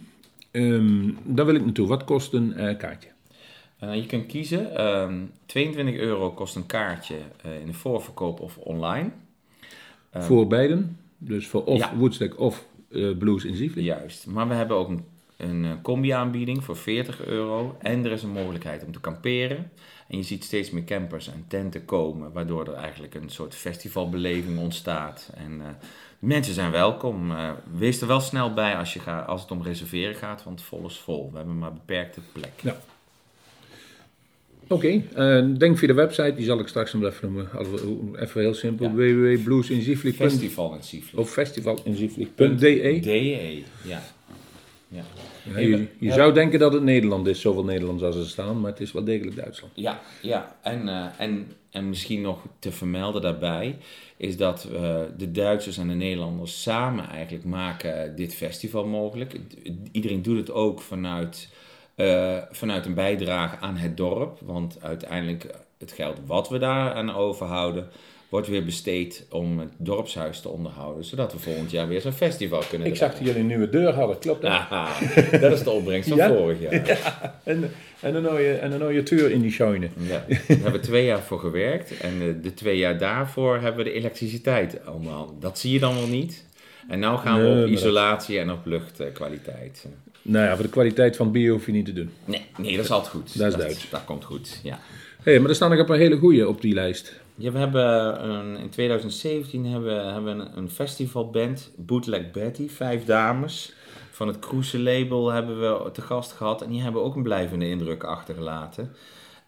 Ehm, 0.50 1.10
daar 1.24 1.46
wil 1.46 1.54
ik 1.54 1.64
naartoe. 1.64 1.86
Wat 1.88 2.04
kost 2.04 2.32
een 2.32 2.54
kaartje? 2.78 3.08
Je 3.80 4.06
kunt 4.06 4.26
kiezen. 4.26 4.76
ehm 4.76 5.14
22 5.46 5.96
euro 5.96 6.30
kost 6.30 6.56
een 6.56 6.66
kaartje 6.66 7.14
in 7.60 7.66
de 7.66 7.72
voorverkoop 7.72 8.40
of 8.40 8.56
online. 8.56 9.10
voor 10.12 10.46
beiden. 10.46 10.96
Dus 11.18 11.46
voor 11.46 11.64
of 11.64 11.78
ja. 11.78 11.92
Of 12.36 12.64
eh, 12.90 13.16
Blues 13.18 13.44
in. 13.44 13.82
Juist. 13.82 14.26
Maar 14.26 14.48
we 14.48 14.54
hebben 14.54 14.76
ook 14.76 14.88
een, 14.88 15.04
een 15.36 15.64
eh, 15.64 15.70
combi-aanbieding 15.82 16.64
voor 16.64 16.76
40 16.76 17.24
euro. 17.24 17.76
En 17.78 18.04
er 18.04 18.12
is 18.12 18.22
een 18.22 18.30
mogelijkheid 18.30 18.84
om 18.84 18.92
te 18.92 19.00
kamperen. 19.00 19.70
En 20.08 20.16
je 20.16 20.22
ziet 20.22 20.44
steeds 20.44 20.70
meer 20.70 20.84
campers 20.84 21.28
en 21.28 21.44
tenten 21.48 21.84
komen, 21.84 22.32
waardoor 22.32 22.66
er 22.66 22.74
eigenlijk 22.74 23.14
een 23.14 23.28
soort 23.28 23.54
festivalbeleving 23.54 24.58
ontstaat. 24.58 25.30
En 25.34 25.60
eh, 25.60 25.66
mensen 26.18 26.54
zijn 26.54 26.70
welkom. 26.70 27.32
Wees 27.76 28.00
er 28.00 28.06
wel 28.06 28.20
snel 28.20 28.54
bij 28.54 28.76
als, 28.76 28.92
je 28.92 29.00
gaat, 29.00 29.26
als 29.26 29.42
het 29.42 29.50
om 29.50 29.62
reserveren 29.62 30.14
gaat, 30.14 30.44
want 30.44 30.62
vol 30.62 30.86
is 30.86 30.98
vol. 30.98 31.30
We 31.30 31.36
hebben 31.36 31.58
maar 31.58 31.72
beperkte 31.72 32.20
plek. 32.32 32.52
Ja. 32.62 32.76
Oké, 34.72 35.02
eh, 35.14 35.44
denk 35.56 35.78
via 35.78 35.86
de 35.88 35.94
website, 35.94 36.34
die 36.34 36.44
zal 36.44 36.58
ik 36.60 36.66
straks 36.68 36.92
nog 36.92 37.04
even 37.04 37.32
noemen. 37.32 37.48
We- 37.70 38.18
Even 38.20 38.40
heel 38.40 38.54
simpel, 38.54 38.86
Ja. 38.86 38.92
Festival 40.30 40.74
in. 40.74 40.80
Of 41.18 41.30
festivalinzieflik.de. 41.30 42.54
DE, 43.00 43.62
ja. 43.84 44.02
ja. 44.88 45.04
Ja, 45.54 45.58
je 45.58 45.86
je 45.98 46.12
zou 46.12 46.32
denken 46.32 46.58
dat 46.58 46.72
het 46.72 46.82
Nederland 46.82 47.26
is, 47.26 47.40
zoveel 47.40 47.64
Nederlands 47.64 48.02
als 48.02 48.16
er 48.16 48.26
staan, 48.26 48.60
maar 48.60 48.70
het 48.70 48.80
is 48.80 48.92
wel 48.92 49.04
degelijk 49.04 49.36
Duitsland. 49.36 49.72
Ja, 49.76 50.00
ja. 50.22 50.56
En, 50.62 50.88
eh, 50.88 51.06
en, 51.18 51.46
en 51.70 51.88
misschien 51.88 52.20
nog 52.20 52.42
te 52.58 52.72
vermelden 52.72 53.22
daarbij 53.22 53.76
is 54.16 54.36
dat 54.36 54.68
eh, 54.74 55.00
de 55.16 55.30
Duitsers 55.30 55.78
en 55.78 55.88
de 55.88 55.94
Nederlanders 55.94 56.62
samen 56.62 57.08
eigenlijk 57.08 57.44
maken 57.44 58.16
dit 58.16 58.34
festival 58.34 58.86
mogelijk. 58.86 59.36
Iedereen 59.92 60.22
doet 60.22 60.36
het 60.36 60.50
ook 60.50 60.80
vanuit, 60.80 61.48
eh, 62.00 62.42
vanuit 62.50 62.86
een 62.86 62.94
bijdrage 62.94 63.56
aan 63.58 63.76
het 63.76 63.96
dorp, 63.96 64.38
want 64.40 64.78
uiteindelijk 64.82 65.46
het 65.78 65.92
geld 65.92 66.18
wat 66.26 66.48
we 66.48 66.58
daar 66.58 66.92
aan 66.92 67.14
overhouden 67.14 67.88
wordt 68.30 68.48
weer 68.48 68.64
besteed 68.64 69.26
om 69.30 69.58
het 69.58 69.72
dorpshuis 69.76 70.40
te 70.40 70.48
onderhouden, 70.48 71.04
zodat 71.04 71.32
we 71.32 71.38
volgend 71.38 71.70
jaar 71.70 71.88
weer 71.88 72.00
zo'n 72.00 72.12
festival 72.12 72.62
kunnen 72.68 72.88
Ik 72.88 72.96
zag 72.96 73.10
dat 73.12 73.26
jullie 73.26 73.40
een 73.40 73.46
nieuwe 73.46 73.68
deur 73.68 73.92
hadden, 73.92 74.18
klopt 74.18 74.42
dat? 74.42 74.52
Dat 75.40 75.52
is 75.52 75.62
de 75.62 75.70
opbrengst 75.70 76.08
van 76.08 76.18
Ja? 76.18 76.28
vorig 76.28 76.60
jaar. 76.60 76.72
En, 77.44 77.70
en, 78.00 78.14
een 78.14 78.22
nieuwe, 78.22 78.52
en 78.52 78.72
een 78.72 78.78
nieuwe 78.78 79.02
tuur 79.02 79.30
in 79.30 79.40
die. 79.40 79.56
Ja, 79.60 79.84
daar 80.06 80.24
hebben 80.46 80.72
we 80.72 80.80
twee 80.80 81.04
jaar 81.04 81.20
voor 81.20 81.38
gewerkt. 81.38 82.00
En 82.00 82.12
eh, 82.20 82.42
de 82.42 82.54
twee 82.54 82.76
jaar 82.76 82.98
daarvoor 82.98 83.58
hebben 83.58 83.84
we 83.84 83.90
de 83.90 83.96
elektriciteit 83.96 84.80
onderhand. 84.92 85.42
Dat 85.42 85.58
zie 85.58 85.72
je 85.72 85.78
dan 85.78 85.94
wel 85.94 86.06
niet. 86.06 86.44
En 86.88 86.98
nu 86.98 87.06
gaan 87.06 87.42
we 87.42 87.62
op 87.62 87.68
isolatie 87.68 88.38
en 88.38 88.50
op 88.50 88.66
luchtkwaliteit. 88.66 89.86
Nou 90.22 90.44
ja, 90.46 90.54
voor 90.54 90.64
de 90.64 90.70
kwaliteit 90.70 91.16
van 91.16 91.32
bier 91.32 91.52
hoef 91.52 91.66
je 91.66 91.72
niet 91.72 91.84
te 91.86 91.92
doen. 91.92 92.10
Nee, 92.24 92.46
nee, 92.56 92.76
dat 92.76 92.84
is 92.84 92.90
altijd 92.90 93.12
goed. 93.12 93.38
Dat 93.38 93.52
is 93.52 93.58
Duits. 93.58 93.90
Dat 93.90 94.04
komt 94.04 94.24
goed, 94.24 94.60
ja. 94.62 94.78
Hé, 95.22 95.38
maar 95.38 95.48
er 95.48 95.54
staan 95.54 95.70
nog 95.70 95.78
een 95.78 95.84
paar 95.84 95.96
hele 95.96 96.16
goeie 96.16 96.48
op 96.48 96.60
die 96.60 96.74
lijst. 96.74 97.20
Ja, 97.34 97.52
we 97.52 97.58
hebben 97.58 97.84
een, 98.30 98.56
in 98.56 98.68
2017 98.68 99.66
hebben, 99.66 99.96
we- 99.96 100.12
hebben 100.12 100.36
we 100.38 100.42
een, 100.44 100.56
een 100.56 100.70
festivalband, 100.70 101.70
Bootleg 101.76 102.30
Betty, 102.30 102.68
vijf 102.68 103.04
dames. 103.04 103.72
Van 104.10 104.28
het 104.28 104.38
Cruise 104.38 104.78
label 104.78 105.30
hebben 105.32 105.60
we 105.60 105.90
te 105.92 106.00
gast 106.02 106.32
gehad 106.32 106.62
en 106.62 106.70
die 106.70 106.80
hebben 106.82 107.02
ook 107.04 107.16
een 107.16 107.22
blijvende 107.22 107.68
indruk 107.68 108.04
achtergelaten. 108.04 108.92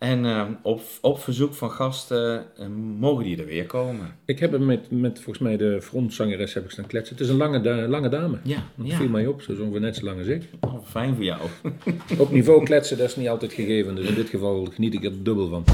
En 0.03 0.25
eh, 0.27 0.43
op, 0.63 0.81
op 1.01 1.21
verzoek 1.21 1.55
van 1.55 1.71
gasten 1.71 2.45
eh, 2.57 2.67
mogen 2.99 3.25
die 3.25 3.39
er 3.39 3.47
weer 3.47 3.67
komen. 3.67 4.15
Ik 4.25 4.39
heb 4.39 4.53
hem 4.53 4.65
met, 4.67 4.91
met 4.91 5.15
volgens 5.21 5.39
mij 5.39 5.57
de 5.57 5.83
frontzangeres 5.83 6.55
heb 6.55 6.65
ik 6.65 6.71
staan 6.71 6.87
kletsen. 6.87 7.17
Het 7.17 7.25
is 7.25 7.31
een 7.31 7.37
lange, 7.37 7.61
da- 7.61 7.87
lange 7.89 8.09
dame. 8.09 8.39
Ja, 8.43 8.65
Dat 8.75 8.87
ja. 8.87 8.97
viel 8.97 9.09
mij 9.09 9.27
op, 9.27 9.43
zo 9.43 9.53
is 9.53 9.59
ongeveer 9.59 9.81
net 9.81 9.97
zo 9.97 10.05
lang 10.05 10.19
als 10.19 10.27
ik. 10.27 10.43
Oh, 10.61 10.75
fijn 10.87 11.15
voor 11.15 11.25
jou. 11.25 11.41
Op 12.19 12.31
niveau 12.31 12.65
kletsen, 12.65 12.99
dat 12.99 13.09
is 13.09 13.17
niet 13.17 13.29
altijd 13.29 13.53
gegeven. 13.53 13.95
Dus 13.95 14.09
in 14.09 14.15
dit 14.15 14.29
geval 14.29 14.65
geniet 14.73 14.95
ik 14.95 15.05
er 15.05 15.23
dubbel 15.23 15.49
van. 15.49 15.65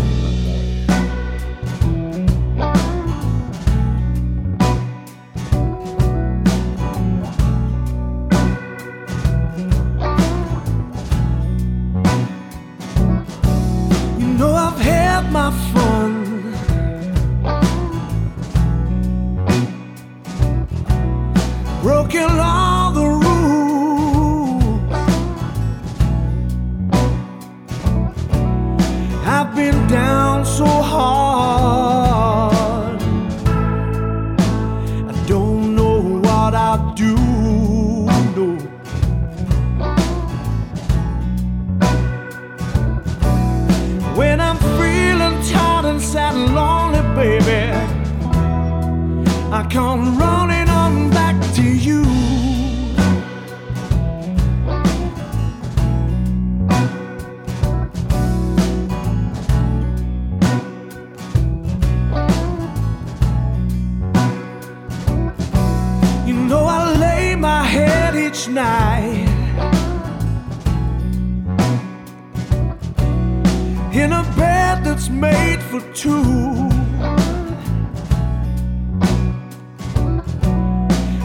A 74.18 74.22
bed 74.36 74.84
that's 74.84 75.08
made 75.08 75.60
for 75.70 75.80
two. 75.92 76.68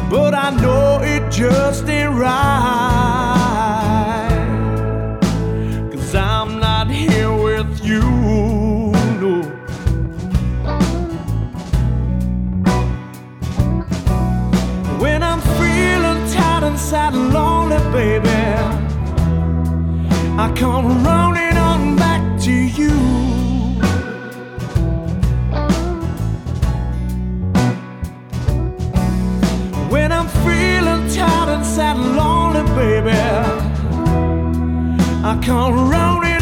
But 0.10 0.34
I 0.36 0.50
know 0.62 1.02
it 1.02 1.32
just 1.32 1.90
ain't 1.90 2.14
right. 2.20 2.70
Cause 5.92 6.14
I'm 6.14 6.60
not 6.60 6.88
here 6.92 7.34
with 7.48 7.84
you. 7.84 8.04
No. 9.22 9.34
When 15.04 15.24
I'm 15.24 15.42
feeling 15.60 16.22
tired 16.36 16.64
and 16.70 16.80
sad 16.80 17.14
and 17.14 17.34
lonely, 17.34 17.80
baby. 17.92 18.30
I 20.44 20.52
come 20.56 21.04
running 21.04 21.33
I 35.34 35.40
come 35.42 35.90
running 35.90 36.33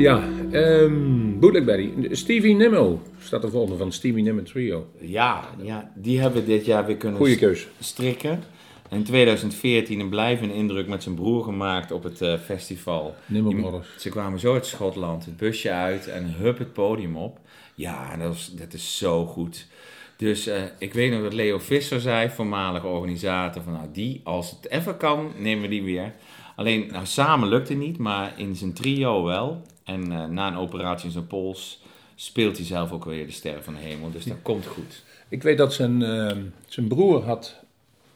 Ja, 0.00 0.28
ehm 0.50 1.38
Bootleg 1.38 1.64
Betty. 1.64 1.90
Stevie 2.14 2.54
Nimmo 2.54 3.02
staat 3.22 3.42
de 3.42 3.50
volgende 3.50 3.76
van 3.78 3.92
Stevie 3.92 4.22
Nimmo 4.22 4.42
Trio. 4.42 4.86
Ja, 5.00 5.44
ja, 5.62 5.92
die 5.94 6.20
hebben 6.20 6.40
we 6.40 6.46
dit 6.46 6.64
jaar 6.64 6.86
weer 6.86 6.96
kunnen 6.96 7.18
Goeie 7.18 7.36
keus. 7.36 7.68
strikken. 7.80 8.42
In 8.90 9.02
2014 9.04 10.00
een 10.00 10.08
blijvende 10.08 10.54
indruk 10.54 10.86
met 10.88 11.02
zijn 11.02 11.14
broer 11.14 11.44
gemaakt 11.44 11.92
op 11.92 12.02
het 12.02 12.20
eh, 12.20 12.34
festival. 12.44 13.14
Nimmo 13.26 13.50
Die- 13.50 13.60
Brothers. 13.60 13.88
Ze 13.98 14.08
kwamen 14.08 14.38
zo 14.38 14.52
uit 14.54 14.66
Schotland, 14.66 15.24
het 15.24 15.36
busje 15.36 15.70
uit 15.70 16.06
en 16.08 16.34
hup 16.38 16.58
het 16.58 16.72
podium 16.72 17.16
op. 17.16 17.38
Ja, 17.74 18.16
dat, 18.16 18.28
was, 18.28 18.52
dat 18.54 18.72
is 18.72 18.98
zo 18.98 19.26
goed. 19.26 19.66
Dus 20.16 20.46
eh, 20.46 20.62
ik 20.78 20.92
weet 20.94 21.12
nog 21.12 21.22
dat 21.22 21.32
Leo 21.34 21.58
Visser 21.58 22.00
zei, 22.00 22.28
voormalig 22.30 22.84
organisator, 22.84 23.62
van 23.62 23.72
nou 23.72 23.86
die, 23.92 24.20
als 24.24 24.50
het 24.50 24.70
even 24.70 24.96
kan, 24.96 25.32
nemen 25.38 25.62
we 25.62 25.68
die 25.68 25.82
weer. 25.82 26.12
Alleen, 26.56 26.88
nou 26.92 27.06
samen 27.06 27.48
lukt 27.48 27.68
het 27.68 27.78
niet, 27.78 27.98
maar 27.98 28.32
in 28.36 28.56
zijn 28.56 28.72
trio 28.72 29.24
wel. 29.24 29.62
En 29.84 30.12
eh, 30.12 30.26
na 30.26 30.48
een 30.48 30.56
operatie 30.56 31.06
in 31.06 31.12
zijn 31.12 31.26
pols 31.26 31.82
speelt 32.14 32.56
hij 32.56 32.66
zelf 32.66 32.92
ook 32.92 33.04
weer 33.04 33.26
de 33.26 33.32
sterren 33.32 33.64
van 33.64 33.74
de 33.74 33.80
hemel. 33.80 34.10
Dus 34.10 34.24
dat 34.24 34.36
komt 34.42 34.66
goed. 34.66 35.04
Ik 35.28 35.42
weet 35.42 35.58
dat 35.58 35.72
zijn, 35.72 36.02
ehm, 36.02 36.38
zijn 36.68 36.88
broer 36.88 37.22
had, 37.22 37.60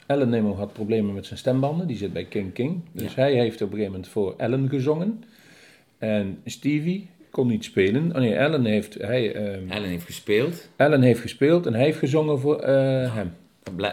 Ellen 0.06 0.28
Nimmo 0.28 0.54
had 0.54 0.72
problemen 0.72 1.14
met 1.14 1.26
zijn 1.26 1.38
stembanden. 1.38 1.86
Die 1.86 1.96
zit 1.96 2.12
bij 2.12 2.24
King 2.24 2.52
King. 2.52 2.80
Dus 2.92 3.14
Ja. 3.14 3.20
hij 3.20 3.32
heeft 3.34 3.62
op 3.62 3.68
een 3.68 3.74
gegeven 3.76 3.92
moment 3.92 4.10
voor 4.10 4.34
Ellen 4.36 4.68
gezongen. 4.68 5.24
En 5.98 6.40
Stevie 6.44 7.08
kon 7.30 7.46
niet 7.46 7.64
spelen. 7.64 8.08
Oh 8.10 8.18
nee, 8.18 8.34
Ellen 8.34 8.64
heeft, 8.64 8.94
hij, 8.94 9.34
ehm, 9.34 9.70
Ellen 9.70 9.88
heeft 9.88 10.04
gespeeld. 10.04 10.68
Ellen 10.76 11.02
heeft 11.02 11.20
gespeeld 11.20 11.66
en 11.66 11.74
hij 11.74 11.84
heeft 11.84 11.98
gezongen 11.98 12.40
voor 12.40 12.58
eh, 12.60 13.14
hem. 13.14 13.32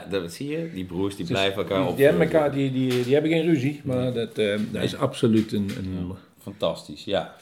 Dat 0.10 0.34
zie 0.34 0.47
je, 0.49 0.69
die 0.73 0.86
broers 0.86 1.15
die 1.15 1.25
Dus 1.25 1.34
blijven 1.36 1.62
elkaar 1.62 1.88
op. 1.88 1.95
Die 1.95 2.05
hebben, 2.05 2.23
elkaar, 2.23 2.51
die, 2.51 2.71
die, 2.71 3.03
die 3.03 3.13
hebben 3.13 3.31
geen 3.31 3.45
ruzie, 3.45 3.81
maar 3.84 4.13
dat, 4.13 4.38
eh, 4.38 4.60
dat 4.71 4.84
is 4.84 4.95
absoluut 4.95 5.51
een... 5.51 5.69
een 5.77 6.12
Fantastisch, 6.41 7.03
ja. 7.03 7.36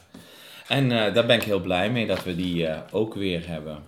En 0.70 0.92
eh, 0.92 1.14
daar 1.14 1.26
ben 1.26 1.36
ik 1.36 1.42
heel 1.42 1.60
blij 1.60 1.90
mee 1.90 2.06
dat 2.06 2.24
we 2.24 2.36
die 2.36 2.66
eh, 2.66 2.78
ook 2.90 3.14
weer 3.14 3.48
hebben. 3.48 3.78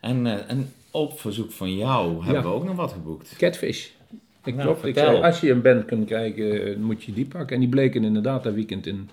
En, 0.00 0.26
eh, 0.26 0.50
en 0.50 0.72
op 0.90 1.20
verzoek 1.20 1.52
van 1.52 1.76
jou 1.76 2.24
hebben 2.24 2.42
Ja. 2.42 2.48
we 2.48 2.54
ook 2.54 2.64
nog 2.64 2.76
wat 2.76 2.92
geboekt. 2.92 3.34
Catfish. 3.36 3.86
Ik 4.44 4.54
Nou, 4.54 4.66
klopt. 4.66 4.84
Ik 4.84 4.98
zei, 4.98 5.22
als 5.22 5.40
je 5.40 5.50
een 5.50 5.62
band 5.62 5.84
kunt 5.84 6.06
krijgen, 6.06 6.66
eh, 6.66 6.76
moet 6.76 7.04
je 7.04 7.12
die 7.12 7.24
pakken. 7.26 7.54
En 7.54 7.60
die 7.60 7.68
bleken 7.68 8.04
inderdaad 8.04 8.42
dat 8.42 8.54
weekend 8.54 8.86
in, 8.86 9.08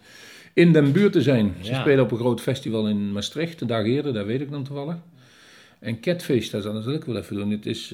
in 0.54 0.72
den 0.74 0.92
buurt 0.92 1.12
te 1.12 1.22
zijn. 1.22 1.54
Ze 1.62 1.72
Ja. 1.72 1.80
spelen 1.80 2.04
op 2.04 2.12
een 2.12 2.18
groot 2.18 2.42
festival 2.42 2.88
in 2.88 3.12
Maastricht, 3.12 3.62
een 3.62 3.68
dag 3.68 3.86
eerder, 3.86 4.13
dat 4.13 4.26
weet 4.26 4.42
ik 4.42 4.52
dan 4.52 4.63
toevallig. 4.63 4.96
En 5.80 6.00
Catfish, 6.00 6.50
dat 6.50 6.63
zal 6.63 6.94
ik 6.94 7.04
wel 7.06 7.18
even 7.18 7.36
doen. 7.36 7.52
Het 7.52 7.66
is 7.66 7.94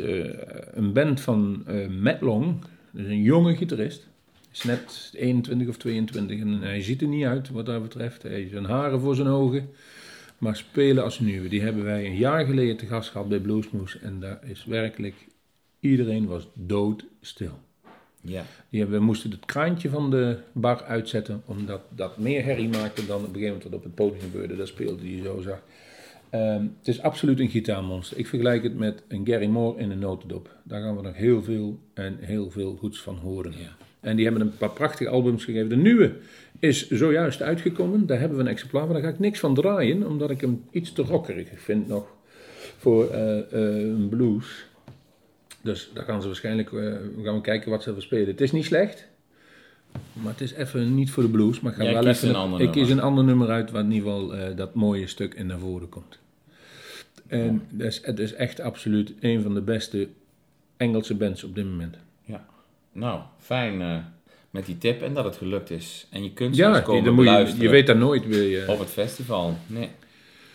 een 0.74 0.94
band 0.94 1.22
van 1.22 1.66
Matt 2.02 2.22
Long, 2.22 2.56
dus 2.92 3.06
een 3.08 3.22
jonge 3.22 3.56
gitarist. 3.56 4.08
Is 4.60 4.66
net 4.66 5.12
21 5.16 5.68
of 5.68 5.78
22 5.78 6.40
en 6.40 6.62
hij 6.62 6.82
ziet 6.82 7.02
er 7.02 7.08
niet 7.08 7.26
uit 7.26 7.50
wat 7.50 7.66
dat 7.66 7.82
betreft. 7.82 8.24
Hij 8.24 8.32
heeft 8.32 8.52
zijn 8.52 8.66
haren 8.66 9.00
voor 9.00 9.16
zijn 9.16 9.28
ogen. 9.28 9.70
Maar 10.38 10.56
spelen 10.56 11.04
als 11.04 11.20
nieuwe, 11.20 11.48
die 11.48 11.62
hebben 11.62 11.84
wij 11.84 12.06
een 12.06 12.16
jaar 12.16 12.46
geleden 12.46 12.78
te 12.78 12.86
gast 12.86 13.10
gehad 13.10 13.30
bij 13.30 13.40
Bluesmoose. 13.40 14.00
En 14.00 14.20
daar 14.20 14.40
is 14.44 14.66
werkelijk, 14.66 15.16
iedereen 15.80 16.26
was 16.26 16.48
doodstil. 16.54 17.60
Ja. 18.22 18.46
Die 18.70 18.80
hebben, 18.80 19.00
we 19.00 19.06
moesten 19.06 19.32
het 19.32 19.46
kraantje 19.46 19.90
van 19.90 20.12
de 20.12 20.38
bar 20.52 20.84
uitzetten, 20.84 21.42
omdat 21.46 21.82
dat 21.96 22.18
meer 22.18 22.44
herrie 22.44 22.70
maakte 22.70 23.06
dan 23.06 23.18
op 23.18 23.28
een 23.28 23.34
gegeven 23.34 23.48
moment 23.48 23.64
wat 23.64 23.74
op 23.74 23.84
het 23.84 23.96
podium 23.96 24.20
gebeurde. 24.20 24.56
Dat 24.56 24.68
speelde 24.68 25.08
hij 25.08 25.22
zo 25.24 25.42
zag. 25.42 25.62
Ehm, 26.30 26.64
het 26.78 26.88
is 26.88 27.02
absoluut 27.02 27.40
een 27.40 27.50
gitaarmonster. 27.50 28.18
Ik 28.18 28.28
vergelijk 28.28 28.64
het 28.64 28.78
met 28.78 29.04
een 29.08 29.26
Gary 29.28 29.48
Moore 29.48 29.80
in 29.80 29.92
een 29.92 30.00
notendop. 30.00 30.56
Daar 30.64 30.82
gaan 30.82 30.96
we 30.96 31.02
nog 31.02 31.16
heel 31.16 31.44
veel 31.44 31.80
en 31.94 32.18
heel 32.20 32.50
veel 32.52 32.76
goeds 32.76 33.02
van 33.02 33.16
horen. 33.16 33.54
En 34.00 34.16
die 34.16 34.26
hebben 34.26 34.44
een 34.44 34.58
paar 34.58 34.72
prachtige 34.72 35.10
albums 35.10 35.46
gegeven. 35.46 35.70
De 35.70 35.76
nieuwe 35.76 36.12
is 36.60 36.90
zojuist 36.90 37.42
uitgekomen. 37.42 38.06
Daar 38.06 38.20
hebben 38.20 38.38
we 38.38 38.44
een 38.44 38.50
exemplaar, 38.50 38.86
maar 38.86 38.94
daar 38.94 39.04
ga 39.04 39.10
ik 39.10 39.20
niks 39.20 39.40
van 39.40 39.54
draaien, 39.54 40.08
omdat 40.08 40.30
ik 40.30 40.42
hem 40.42 40.64
iets 40.72 40.94
te 40.94 41.02
rockerig 41.02 41.48
vind 41.56 41.88
nog 41.88 42.18
voor 42.78 43.10
eh, 43.10 43.38
eh, 43.38 43.80
een 43.80 44.10
blues. 44.10 44.66
Dus 45.62 45.90
daar 45.94 46.04
gaan 46.04 46.22
ze 46.22 46.28
waarschijnlijk, 46.28 46.68
eh, 46.68 46.74
we 46.74 47.22
gaan 47.24 47.36
we 47.36 47.42
kijken 47.42 47.70
wat 47.70 47.84
ze 47.84 47.90
even 47.90 48.02
spelen. 48.02 48.28
Het 48.28 48.42
is 48.42 48.52
niet 48.52 48.66
slecht, 48.66 49.08
maar 50.14 50.32
het 50.32 50.42
is 50.42 50.54
even 50.54 50.96
niet 50.96 51.12
voor 51.12 51.24
de 51.24 51.30
blues. 51.30 51.60
Maar 51.60 51.72
ik 51.72 51.78
ga 51.78 51.84
Jij 51.84 51.94
wel 51.94 52.04
kiest 52.04 52.24
even, 52.24 52.36
een 52.36 52.42
ander 52.42 52.62
ik 52.62 52.72
kies 52.72 52.90
een 52.90 53.02
ander 53.02 53.24
nummer 53.24 53.50
uit, 53.50 53.72
waar 53.72 53.84
in 53.84 53.92
ieder 53.92 54.12
geval 54.12 54.56
dat 54.56 54.74
mooie 54.74 55.08
stuk 55.08 55.34
in 55.34 55.46
naar 55.46 55.60
voren 55.60 55.90
komt. 55.90 56.20
En 57.28 57.62
het 58.02 58.20
is 58.20 58.34
echt 58.34 58.60
absoluut 58.60 59.14
een 59.20 59.42
van 59.42 59.54
de 59.54 59.62
beste 59.62 60.08
Engelse 60.78 61.16
bands 61.16 61.44
op 61.44 61.56
dit 61.56 61.66
moment. 61.66 61.98
Ja. 62.94 63.00
Nou, 63.00 63.20
fijn 63.40 63.82
eh, 63.82 63.96
met 64.50 64.66
die 64.66 64.78
tip 64.78 65.02
en 65.02 65.14
dat 65.14 65.24
het 65.24 65.38
gelukt 65.38 65.70
is. 65.70 66.08
En 66.12 66.24
je 66.24 66.34
kunt 66.34 66.56
Ja, 66.56 66.72
zelfs 66.72 66.86
komen 66.86 67.26
dan 67.26 67.48
je, 67.48 67.54
je 67.58 67.70
weet 67.70 67.88
dat 67.88 67.98
nooit. 67.98 68.28
Wil 68.28 68.42
je, 68.42 68.66
op 68.68 68.80
het 68.80 68.90
festival. 68.90 69.58
Nee. 69.68 69.90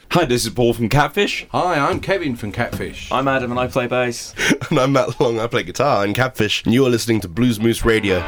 Hi, 0.08 0.26
this 0.26 0.44
is 0.44 0.52
Paul 0.52 0.74
from 0.74 0.88
Catfish. 0.88 1.44
Hi, 1.50 1.90
I'm 1.90 2.00
Kevin 2.00 2.36
from 2.36 2.50
Catfish. 2.50 3.10
I'm 3.10 3.28
Adam 3.28 3.50
and 3.58 3.68
I 3.68 3.72
play 3.72 3.86
bass. 3.86 4.32
And 4.68 4.78
I'm 4.78 4.92
Matt 4.92 5.18
Long, 5.18 5.40
I 5.40 5.48
play 5.48 5.64
guitar 5.64 6.04
in 6.06 6.12
Catfish. 6.12 6.62
And 6.64 6.74
you 6.74 6.86
are 6.86 6.90
listening 6.90 7.20
to 7.20 7.28
Blues 7.28 7.58
Moose 7.58 7.84
Radio. 7.84 8.22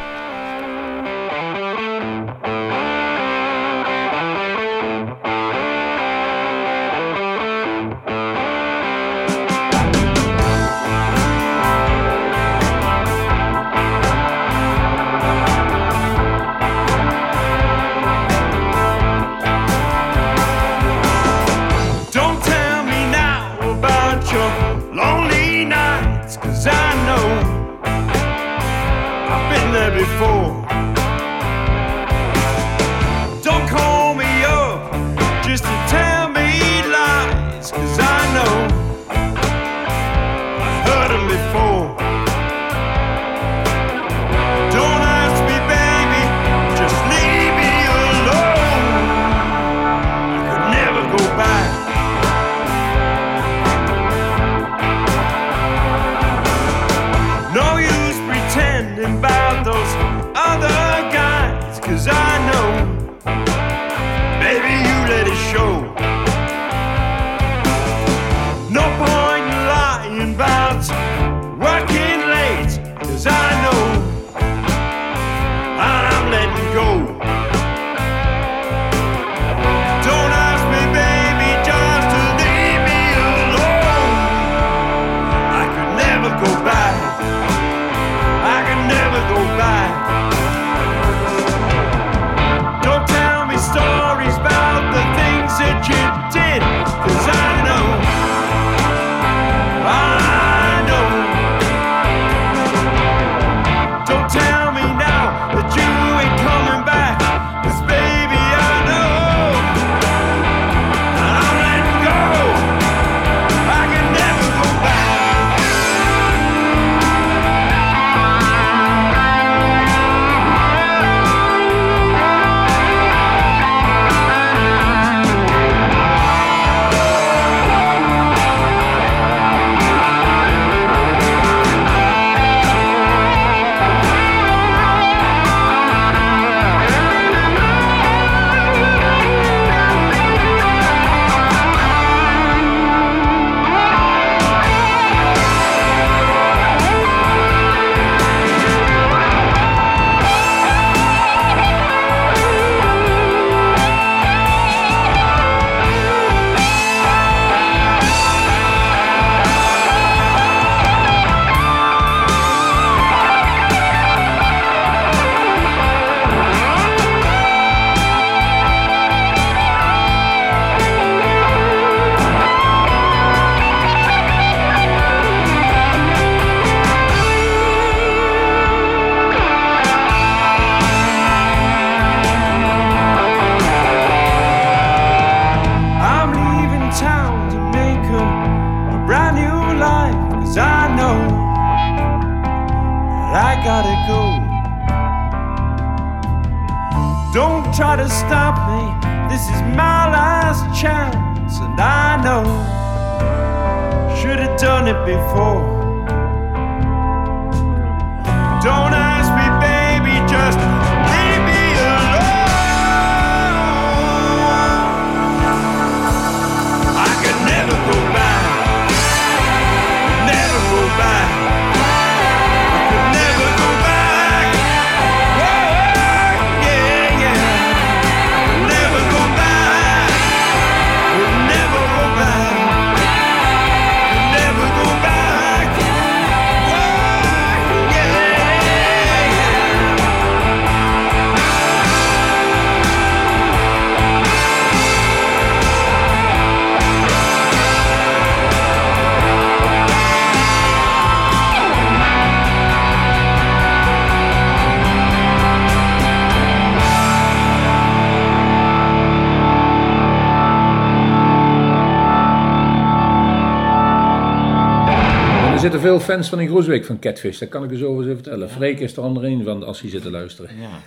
Fans 266.06 266.28
van 266.28 266.40
in 266.40 266.48
Groesbeek 266.48 266.84
van 266.84 266.98
Catfish. 266.98 267.38
Dat 267.38 267.48
kan 267.48 267.64
ik 267.64 267.70
u 267.70 267.76
zo 267.76 267.92
eens 267.92 268.02
even 268.02 268.14
vertellen. 268.14 268.50
Freek 268.50 268.80
is 268.80 268.96
er 268.96 269.02
ander 269.02 269.24
een 269.24 269.44
van 269.44 269.62
als 269.62 269.80
hij 269.80 269.90
zit 269.90 270.02
te 270.02 270.10
luisteren. 270.10 270.56
Ja. 270.60 270.80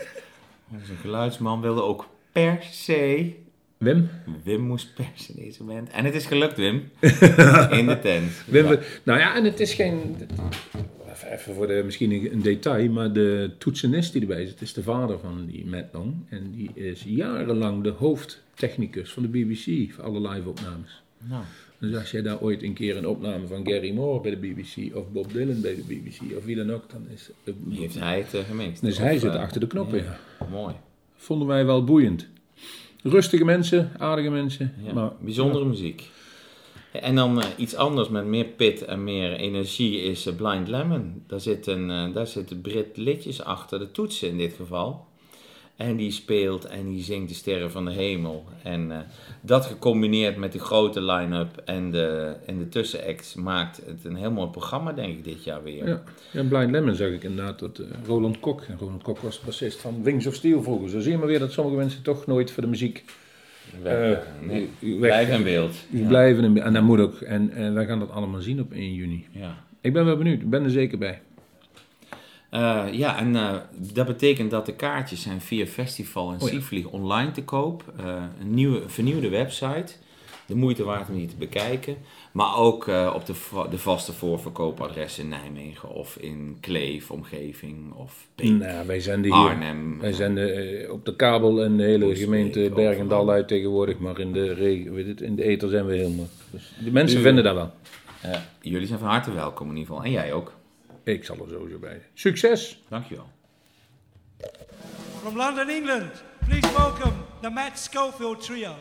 Onze 0.71 0.93
geluidsman 1.01 1.61
wilde 1.61 1.81
ook 1.81 2.07
per 2.31 2.57
se... 2.71 3.33
Wim? 3.77 4.09
Wim 4.43 4.61
moest 4.61 4.93
persen 4.93 5.35
deze 5.35 5.63
band. 5.63 5.89
En 5.89 6.05
het 6.05 6.15
is 6.15 6.25
gelukt, 6.25 6.57
Wim. 6.57 6.75
In 7.79 7.87
de 7.87 7.97
tent. 8.01 8.31
Wim 8.45 8.79
nou 9.03 9.19
ja, 9.19 9.35
en 9.35 9.43
het 9.43 9.59
is 9.59 9.73
geen... 9.73 10.15
Even 11.31 11.53
voor 11.53 11.67
de, 11.67 11.81
misschien 11.85 12.11
een 12.11 12.31
een 12.31 12.41
detail, 12.41 12.89
maar 12.89 13.13
de 13.13 13.51
toetsenist 13.57 14.11
die 14.11 14.21
erbij 14.21 14.45
zit, 14.45 14.61
is 14.61 14.73
de 14.73 14.83
vader 14.83 15.19
van 15.19 15.45
die 15.45 15.65
Matt 15.65 15.93
Long. 15.93 16.15
En 16.29 16.51
die 16.51 16.71
is 16.73 17.03
jarenlang 17.03 17.83
de 17.83 17.89
hoofdtechnicus 17.89 19.11
van 19.11 19.23
de 19.23 19.29
BBC 19.29 19.91
voor 19.91 20.03
alle 20.03 20.29
live-opnames. 20.29 21.03
Nou, 21.17 21.43
Dus 21.79 21.95
als 21.95 22.11
jij 22.11 22.21
daar 22.21 22.41
ooit 22.41 22.63
een 22.63 22.73
keer 22.73 22.97
een 22.97 23.07
opname 23.07 23.47
van 23.47 23.67
Gary 23.67 23.93
Moore 23.93 24.21
bij 24.21 24.31
de 24.31 24.37
BBC 24.37 24.95
of 24.95 25.11
Bob 25.11 25.33
Dylan 25.33 25.61
bij 25.61 25.75
de 25.75 25.81
BBC 25.81 26.37
of 26.37 26.45
wie 26.45 26.55
dan 26.55 26.71
ook, 26.71 26.89
dan 26.91 27.07
is, 27.13 27.29
die 27.43 27.79
heeft 27.79 27.99
hij 27.99 28.17
het 28.17 28.33
uh, 28.33 28.65
dus 28.81 28.97
hij 28.97 29.19
zit 29.19 29.35
achter 29.35 29.59
de 29.59 29.67
knoppen. 29.67 30.03
Ja. 30.03 30.19
Mooi. 30.51 30.75
Vonden 31.15 31.47
wij 31.47 31.65
wel 31.65 31.83
boeiend. 31.83 32.27
Rustige 33.03 33.45
mensen, 33.45 33.91
aardige 33.97 34.29
mensen. 34.29 34.73
Ja, 34.83 34.93
maar, 34.93 35.11
bijzondere 35.19 35.65
muziek. 35.65 36.09
En 36.91 37.15
dan 37.15 37.41
eh, 37.41 37.47
iets 37.57 37.75
anders 37.75 38.09
met 38.09 38.25
meer 38.25 38.45
pit 38.45 38.85
en 38.85 39.03
meer 39.03 39.33
energie 39.33 40.01
is 40.01 40.25
eh, 40.25 40.35
Blind 40.35 40.67
Lemon. 40.67 41.23
Daar 41.27 41.39
zit, 41.39 41.67
een, 41.67 41.89
eh, 41.89 42.13
daar 42.13 42.27
zit 42.27 42.61
Brit 42.61 42.97
Litjes 42.97 43.43
achter, 43.43 43.79
de 43.79 43.91
toetsen 43.91 44.29
in 44.29 44.37
dit 44.37 44.53
geval. 44.53 45.05
En 45.79 45.95
die 45.95 46.11
speelt 46.11 46.65
en 46.65 46.87
die 46.89 47.03
zingt 47.03 47.29
de 47.29 47.35
sterren 47.35 47.71
van 47.71 47.85
de 47.85 47.91
hemel. 47.91 48.45
En 48.63 48.91
eh, 48.91 48.97
dat 49.41 49.65
gecombineerd 49.65 50.37
met 50.37 50.51
de 50.51 50.59
grote 50.59 51.01
line-up 51.01 51.61
en 51.65 51.91
de, 51.91 52.33
en 52.45 52.57
de 52.57 52.69
tussenacts 52.69 53.35
maakt 53.35 53.81
het 53.85 54.03
een 54.05 54.15
heel 54.15 54.31
mooi 54.31 54.49
programma, 54.49 54.91
denk 54.93 55.17
ik, 55.17 55.23
dit 55.23 55.43
jaar 55.43 55.63
weer. 55.63 55.87
Ja, 55.87 56.03
ja 56.31 56.43
Blind 56.43 56.71
Lemon 56.71 56.95
zag 56.95 57.09
ik 57.09 57.23
inderdaad 57.23 57.59
dat 57.59 57.79
eh, 57.79 57.85
Roland 58.05 58.39
Kok, 58.39 58.61
en 58.61 58.77
Roland 58.79 59.03
Kok 59.03 59.19
was 59.19 59.39
de 59.39 59.45
bassist 59.45 59.79
van 59.81 60.03
Wings 60.03 60.27
of 60.27 60.33
Steel 60.35 60.63
vroeger. 60.63 60.89
Zo 60.89 60.99
zie 60.99 61.11
je 61.11 61.17
maar 61.17 61.27
weer 61.27 61.39
dat 61.39 61.51
sommige 61.51 61.77
mensen 61.77 62.01
toch 62.01 62.25
nooit 62.25 62.51
voor 62.51 62.63
de 62.63 62.69
muziek 62.69 63.03
Weg- 63.83 64.17
eh, 64.17 64.47
nee, 64.47 64.69
weg- 64.79 64.97
Blijf 64.99 65.29
in 65.29 65.43
beeld. 65.43 65.75
die 65.89 66.05
blijven. 66.05 66.43
in- 66.43 66.61
En 66.61 66.73
dat 66.73 66.83
moet 66.83 66.99
ook. 66.99 67.21
En, 67.21 67.51
en 67.51 67.73
wij 67.73 67.85
gaan 67.85 67.99
dat 67.99 68.11
allemaal 68.11 68.41
zien 68.41 68.59
op 68.61 68.71
1 68.71 68.93
juni. 68.93 69.25
Ja. 69.31 69.63
Ik 69.81 69.93
ben 69.93 70.05
wel 70.05 70.17
benieuwd, 70.17 70.41
ik 70.41 70.49
ben 70.49 70.63
er 70.63 70.69
zeker 70.69 70.97
bij. 70.97 71.21
Eh, 72.49 72.85
ja, 72.91 73.17
en 73.17 73.35
eh, 73.35 73.55
dat 73.71 74.05
betekent 74.05 74.51
dat 74.51 74.65
de 74.65 74.73
kaartjes 74.73 75.21
zijn 75.21 75.41
via 75.41 75.65
Festival 75.65 76.29
en 76.29 76.35
Oh 76.35 76.41
ja. 76.41 76.47
Sievlieg 76.47 76.85
online 76.85 77.31
te 77.31 77.43
koop. 77.43 77.83
Eh, 77.97 78.05
een 78.41 78.53
nieuwe, 78.53 78.81
vernieuwde 78.87 79.29
website. 79.29 79.93
De 80.45 80.55
moeite 80.55 80.83
waard 80.83 81.09
om 81.09 81.15
die 81.15 81.27
te 81.27 81.35
bekijken. 81.35 81.97
Maar 82.31 82.55
ook 82.57 82.87
op 83.13 83.25
de, 83.25 83.33
de 83.69 83.77
vaste 83.77 84.13
voorverkoopadressen 84.13 85.23
in 85.23 85.29
Nijmegen 85.29 85.89
of 85.89 86.17
in 86.17 86.57
Kleef, 86.61 87.11
omgeving 87.11 87.93
of 87.93 88.27
Beek, 88.35 88.49
Nou, 88.51 88.87
wij 88.87 88.99
zenden 88.99 89.33
hier. 89.33 89.49
Arnhem. 89.49 89.99
Wij 89.99 90.11
zenden 90.13 90.91
op 90.91 91.05
de 91.05 91.15
kabel 91.15 91.63
en 91.63 91.77
de 91.77 91.83
hele 91.83 92.05
Oostbeek, 92.05 92.23
gemeente 92.23 92.71
Bergendal 92.75 93.29
uit 93.29 93.47
tegenwoordig, 93.47 93.99
maar 93.99 94.19
in 94.19 94.31
de, 94.33 94.39
het, 95.07 95.21
in 95.21 95.35
de 95.35 95.43
ether 95.43 95.69
zijn 95.69 95.85
we 95.85 95.95
helemaal. 95.95 96.27
Dus 96.51 96.73
de 96.83 96.91
mensen 96.91 97.19
U- 97.19 97.21
vinden 97.21 97.43
dat 97.43 97.55
wel. 97.55 97.71
Jullie 98.61 98.87
zijn 98.87 98.99
van 98.99 99.07
harte 99.07 99.33
welkom 99.33 99.69
in 99.69 99.77
ieder 99.77 99.87
geval. 99.89 100.05
En 100.05 100.11
jij 100.11 100.33
ook. 100.33 100.51
Ik 101.09 101.23
zal 101.23 101.37
er 101.37 101.49
sowieso 101.49 101.79
bij. 101.79 101.89
zijn. 101.89 102.03
Succes! 102.13 102.83
Dankjewel. 102.87 103.29
From 105.19 105.35
London, 105.35 105.69
England, 105.69 106.23
please 106.45 106.73
welcome 106.77 107.13
the 107.41 107.49
Matt 107.49 107.79
Schofield 107.79 108.41
Trio. 108.41 108.75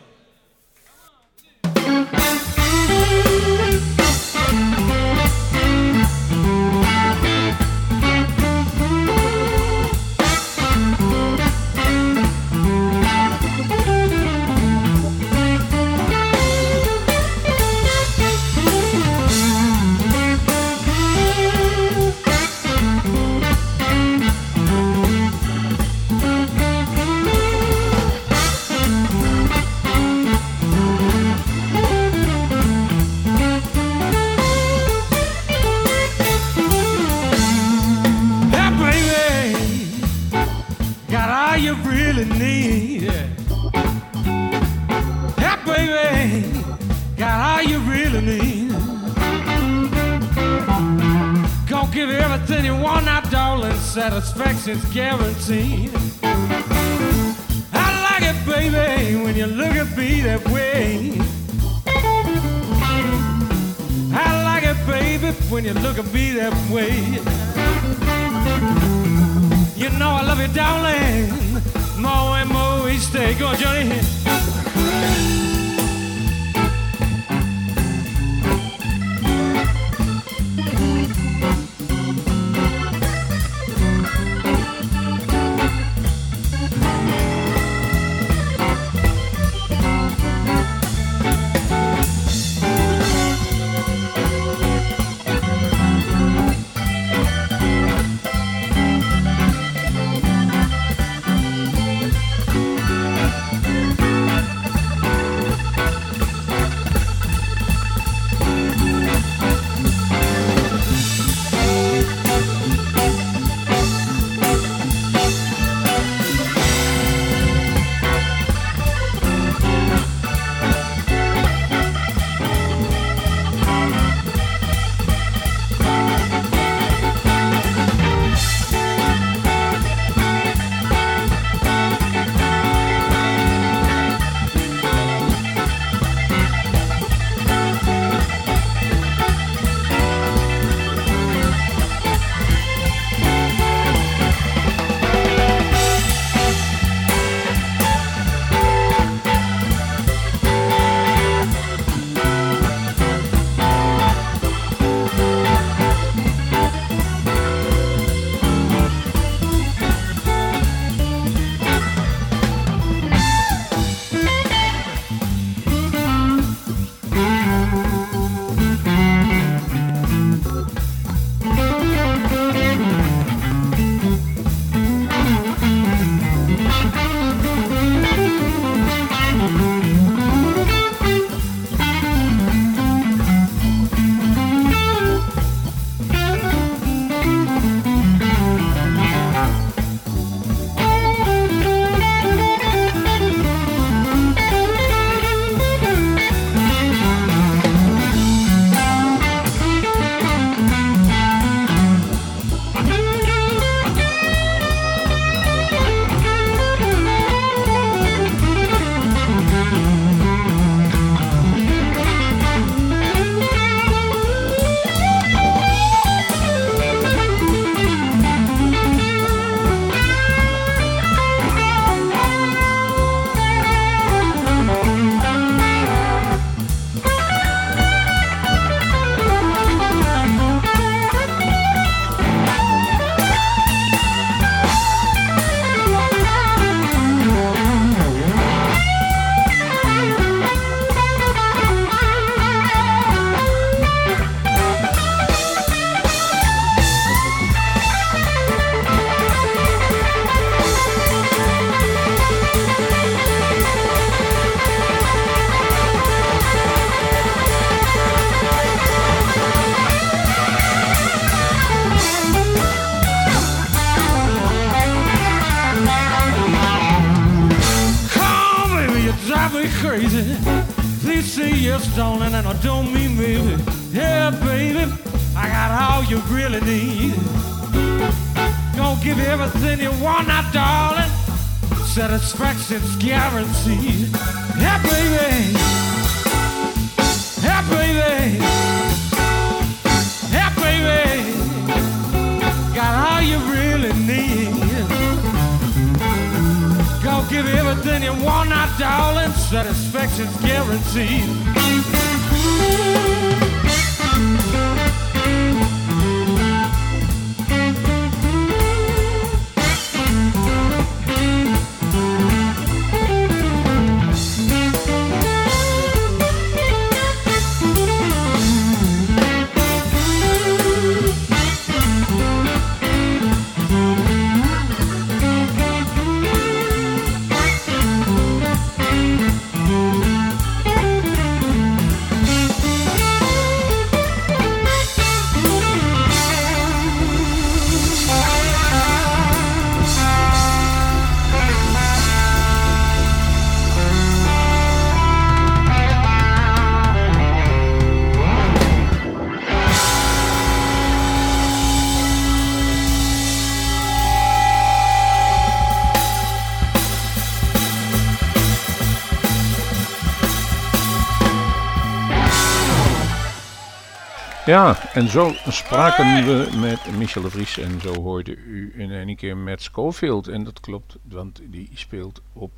Ja, 364.49 364.93
en 364.93 365.09
zo 365.09 365.31
spraken 365.47 366.25
we 366.25 366.57
met 366.59 366.97
Michel 366.97 367.21
de 367.21 367.29
Vries 367.29 367.57
en 367.57 367.81
zo 367.81 367.93
hoorde 367.93 368.35
u 368.35 368.73
in 368.77 368.91
een 368.91 369.15
keer 369.15 369.37
met 369.37 369.61
Schofield. 369.61 370.27
En 370.27 370.43
dat 370.43 370.59
klopt, 370.59 370.97
want 371.03 371.41
die 371.43 371.69
speelt 371.73 372.21
op 372.33 372.51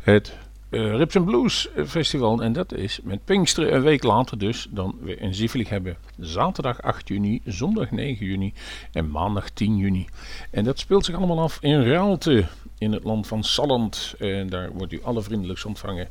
het 0.00 0.36
eh 0.70 0.96
Rips 0.96 1.16
Blues 1.24 1.68
Festival. 1.86 2.42
En 2.42 2.52
dat 2.52 2.72
is 2.72 3.00
met 3.02 3.24
Pinksteren 3.24 3.74
een 3.74 3.82
week 3.82 4.02
later 4.02 4.38
dus 4.38 4.66
dan 4.70 4.94
we 5.00 5.16
in 5.16 5.34
Ziefelijk 5.34 5.68
hebben. 5.68 5.96
Zaterdag 6.18 6.82
8 6.82 7.08
juni, 7.08 7.40
zondag 7.44 7.90
9 7.90 8.26
juni 8.26 8.52
en 8.92 9.10
maandag 9.10 9.50
10 9.50 9.76
juni. 9.76 10.06
En 10.50 10.64
dat 10.64 10.78
speelt 10.78 11.04
zich 11.04 11.14
allemaal 11.14 11.40
af 11.40 11.58
in 11.60 11.82
Raalte 11.82 12.46
in 12.78 12.92
het 12.92 13.04
land 13.04 13.26
van 13.26 13.44
Salland. 13.44 14.14
En 14.18 14.48
daar 14.48 14.72
wordt 14.72 14.92
u 14.92 15.02
alle 15.02 15.22
vriendelijks 15.22 15.64
ontvangen 15.64 16.08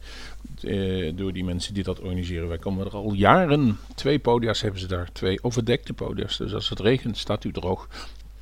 eh, 0.62 1.12
door 1.16 1.34
die 1.34 1.44
mensen 1.44 1.74
die 1.74 1.84
dat 1.84 2.00
organiseren. 2.00 2.48
Wij 2.48 2.58
komen 2.58 2.86
er 2.86 2.92
al 2.92 3.14
jaren. 3.14 3.78
Twee 3.96 4.20
podia's 4.20 4.62
hebben 4.62 4.80
ze 4.80 4.88
daar. 4.88 5.12
Twee 5.12 5.44
overdekte 5.44 5.94
podia's. 5.94 6.38
Dus 6.38 6.54
als 6.54 6.70
het 6.70 6.80
regent 6.80 7.18
staat 7.18 7.44
u 7.44 7.52
droog. 7.52 7.88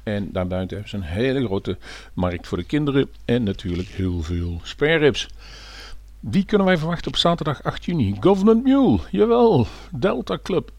En 0.03 0.31
daarbuiten 0.31 0.77
hebben 0.77 0.89
ze 0.89 0.95
een 0.95 1.13
hele 1.13 1.45
grote 1.45 1.77
markt 2.13 2.47
voor 2.47 2.57
de 2.57 2.63
kinderen. 2.63 3.09
En 3.25 3.43
natuurlijk 3.43 3.87
heel 3.87 4.21
veel 4.21 4.59
spareribs. 4.63 5.27
Wie 6.19 6.45
kunnen 6.45 6.67
wij 6.67 6.77
verwachten 6.77 7.07
op 7.07 7.17
zaterdag 7.17 7.63
8 7.63 7.85
juni? 7.85 8.15
Government 8.19 8.63
Mule, 8.63 8.99
jawel. 9.11 9.67
Delta 9.91 10.37
Club. 10.43 10.71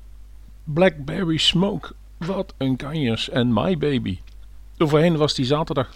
Blackberry 0.64 1.36
Smoke. 1.36 1.92
Wat 2.16 2.54
een 2.56 2.76
kanjers. 2.76 3.30
En 3.30 3.52
My 3.52 3.78
Baby. 3.78 4.18
Voorheen 4.78 5.16
was 5.16 5.34
die 5.34 5.44
zaterdag 5.44 5.92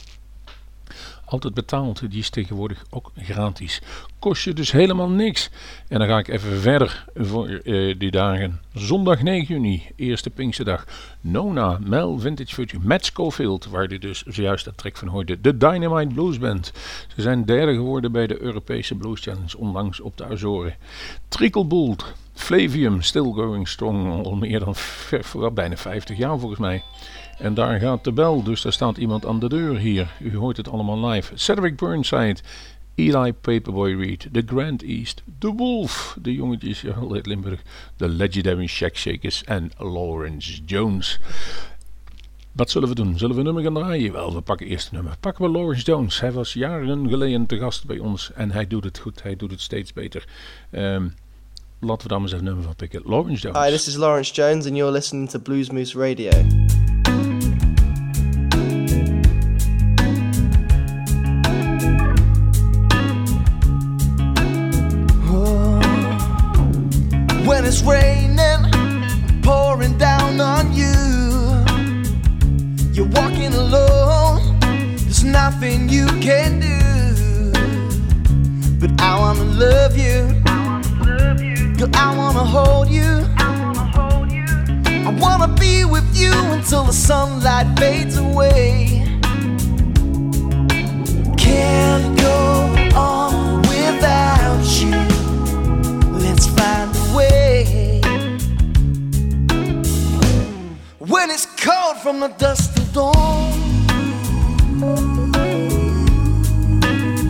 altijd 1.29 1.55
betaald. 1.55 2.11
Die 2.11 2.19
is 2.19 2.31
tegenwoordig 2.31 2.85
ook 2.91 3.11
gratis. 3.17 3.81
Kost 4.19 4.45
je 4.45 4.53
dus 4.53 4.73
helemaal 4.73 5.09
niks. 5.09 5.51
En 5.89 5.99
dan 5.99 6.09
ga 6.09 6.19
ik 6.19 6.29
even 6.29 6.61
verder 6.61 7.05
voor 7.15 7.49
eh, 7.49 7.95
die 7.99 8.11
dagen. 8.11 8.61
Zondag 8.75 9.23
9 9.23 9.55
juni, 9.55 9.83
eerste 9.97 10.31
Pinksterdag. 10.31 10.85
Nona, 11.21 11.79
Mel, 11.85 12.19
Vintage 12.19 12.55
Future, 12.55 12.83
Matt 12.87 13.05
Schofield, 13.05 13.67
waar 13.67 13.91
je 13.93 13.99
dus 13.99 14.23
zojuist 14.23 14.65
dat 14.65 14.77
track 14.77 14.97
van 14.97 15.09
hoorde. 15.09 15.41
De 15.41 15.57
Dynamite 15.57 16.15
Blues 16.15 16.39
Band. 16.39 16.73
Ze 17.17 17.23
zijn 17.23 17.45
derde 17.45 17.73
geworden 17.75 18.13
bij 18.13 18.27
de 18.27 18.41
Europese 18.41 18.95
Blues 18.95 19.21
Challenge, 19.21 19.59
onlangs 19.59 20.01
op 20.01 20.17
de 20.17 20.25
Azoren. 20.25 20.75
Tricklebolt, 21.29 22.13
Flavium, 22.35 23.03
Still 23.03 23.33
Going 23.33 23.69
Strong, 23.69 24.25
al 24.25 24.35
meer 24.37 24.59
dan 24.61 24.75
v- 24.75 25.33
wel 25.33 25.51
bijna 25.51 25.77
50 25.77 26.17
jaar 26.17 26.39
volgens 26.39 26.61
mij. 26.61 26.83
En 27.39 27.55
daar 27.55 27.81
gaat 27.81 28.05
de 28.05 28.13
bel, 28.13 28.43
dus 28.43 28.63
daar 28.63 28.73
staat 28.73 28.97
iemand 28.97 29.27
aan 29.27 29.39
de 29.39 29.49
deur 29.49 29.77
hier. 29.77 30.13
U 30.21 30.37
hoort 30.37 30.57
het 30.57 30.69
allemaal 30.69 31.09
live. 31.09 31.33
Cedric 31.35 31.77
Burnside, 31.77 32.37
Eli 32.95 33.33
Paperboy 33.33 33.95
Reed, 33.95 34.29
The 34.33 34.43
Grand 34.47 34.83
East, 34.83 35.23
The 35.39 35.53
Wolf, 35.53 36.17
de 36.23 36.35
jongetjes 36.35 36.85
uit 37.11 37.27
Limburg, 37.27 37.63
de 37.97 38.09
Legendary 38.09 38.67
Shack 38.67 38.97
Shakers 38.97 39.45
en 39.45 39.71
Lawrence 39.77 40.61
Jones. 40.65 41.21
Wat 42.53 42.71
zullen 42.71 42.89
we 42.89 42.95
doen? 42.95 43.19
Zullen 43.19 43.35
we 43.35 43.41
een 43.41 43.47
nummer 43.47 43.63
gaan 43.63 43.75
draaien? 43.75 44.13
Wel, 44.13 44.35
we 44.35 44.41
pakken 44.41 44.67
eerst 44.67 44.89
een 44.89 44.95
nummer. 44.95 45.17
Pakken 45.21 45.45
we 45.45 45.51
Lawrence 45.51 45.85
Jones. 45.85 46.21
Hij 46.21 46.33
was 46.33 46.53
jaren 46.53 47.09
geleden 47.09 47.47
te 47.47 47.59
gast 47.59 47.87
bij 47.87 47.99
ons 47.99 48.33
en 48.33 48.51
hij 48.51 48.67
doet 48.67 48.85
het 48.85 48.99
goed. 48.99 49.23
Hij 49.23 49.37
doet 49.37 49.51
het 49.51 49.61
steeds 49.61 49.93
beter. 49.93 50.25
Ehm, 50.71 51.09
laten 51.81 52.03
we 52.03 52.09
daar 52.09 52.21
maar 52.21 52.21
eens 52.21 52.33
even 52.33 52.45
nummer 52.45 52.65
van 52.65 52.77
pikken. 52.77 53.03
Lawrence 53.05 53.43
Jones. 53.43 53.65
Hi, 53.65 53.71
this 53.71 53.89
is 53.89 53.97
Lawrence 53.97 54.33
Jones, 54.33 54.67
and 54.67 54.77
you're 54.77 54.93
listening 54.93 55.31
to 55.31 55.39
Blues 55.39 55.71
Moose 55.71 55.99
Radio. 55.99 56.31
It's 67.69 67.83
raining, 67.83 69.43
pouring 69.43 69.99
down 69.99 70.41
on 70.41 70.73
you, 70.73 70.95
you're 72.95 73.11
walking 73.11 73.53
alone, 73.53 74.59
there's 74.61 75.23
nothing 75.23 75.87
you 75.87 76.07
can 76.23 76.61
do. 76.61 77.53
But 78.81 78.99
I 79.03 79.19
wanna 79.21 79.45
love 79.45 79.99
you, 79.99 80.21
girl, 81.77 81.91
I 81.93 82.17
wanna 82.17 82.45
hold 82.57 82.89
you. 82.89 83.27
I 85.07 85.15
wanna 85.21 85.49
be 85.49 85.85
with 85.85 86.09
you 86.17 86.33
until 86.55 86.85
the 86.85 86.95
sunlight 86.95 87.79
fades 87.79 88.17
away. 88.17 89.05
Can't 91.37 92.19
go 92.19 92.99
on 92.99 93.28
When 101.09 101.31
it's 101.31 101.47
cold 101.47 101.97
from 102.03 102.21
the 102.21 102.29
dust 102.29 102.77
till 102.77 102.85
dawn, 102.93 103.53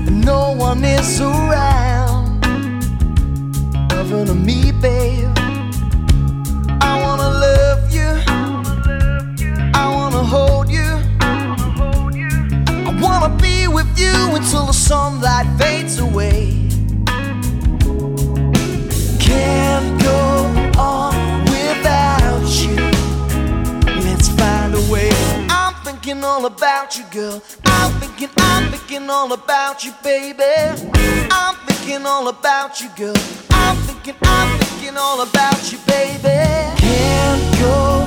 and 0.09 0.25
no 0.25 0.51
one 0.51 0.85
is 0.85 1.21
around, 1.21 2.43
than 4.03 4.45
me, 4.45 4.73
babe. 4.73 5.31
I 6.81 7.01
wanna 7.05 7.29
love 7.47 7.93
you. 7.93 8.11
I 9.75 9.87
wanna 9.95 10.25
hold 10.25 10.69
you. 10.69 10.99
I 11.21 12.99
wanna 13.01 13.29
be 13.37 13.69
with 13.69 13.97
you 13.97 14.35
until 14.35 14.67
the 14.67 14.73
sunlight 14.73 15.47
fades 15.57 16.01
away. 16.01 16.68
Thinking 26.09 26.25
all 26.25 26.47
about 26.47 26.97
you, 26.97 27.05
girl. 27.11 27.43
I'm 27.67 27.93
thinking, 28.01 28.31
I'm 28.39 28.73
thinking 28.73 29.11
all 29.11 29.31
about 29.31 29.85
you, 29.85 29.93
baby. 30.03 30.43
I'm 31.31 31.55
thinking 31.67 32.07
all 32.07 32.29
about 32.29 32.81
you, 32.81 32.89
girl. 32.97 33.15
I'm 33.51 33.77
thinking, 33.77 34.15
I'm 34.23 34.59
thinking 34.59 34.97
all 34.97 35.21
about 35.21 35.71
you, 35.71 35.77
baby. 35.87 36.79
Can't 36.79 37.59
go 37.61 37.98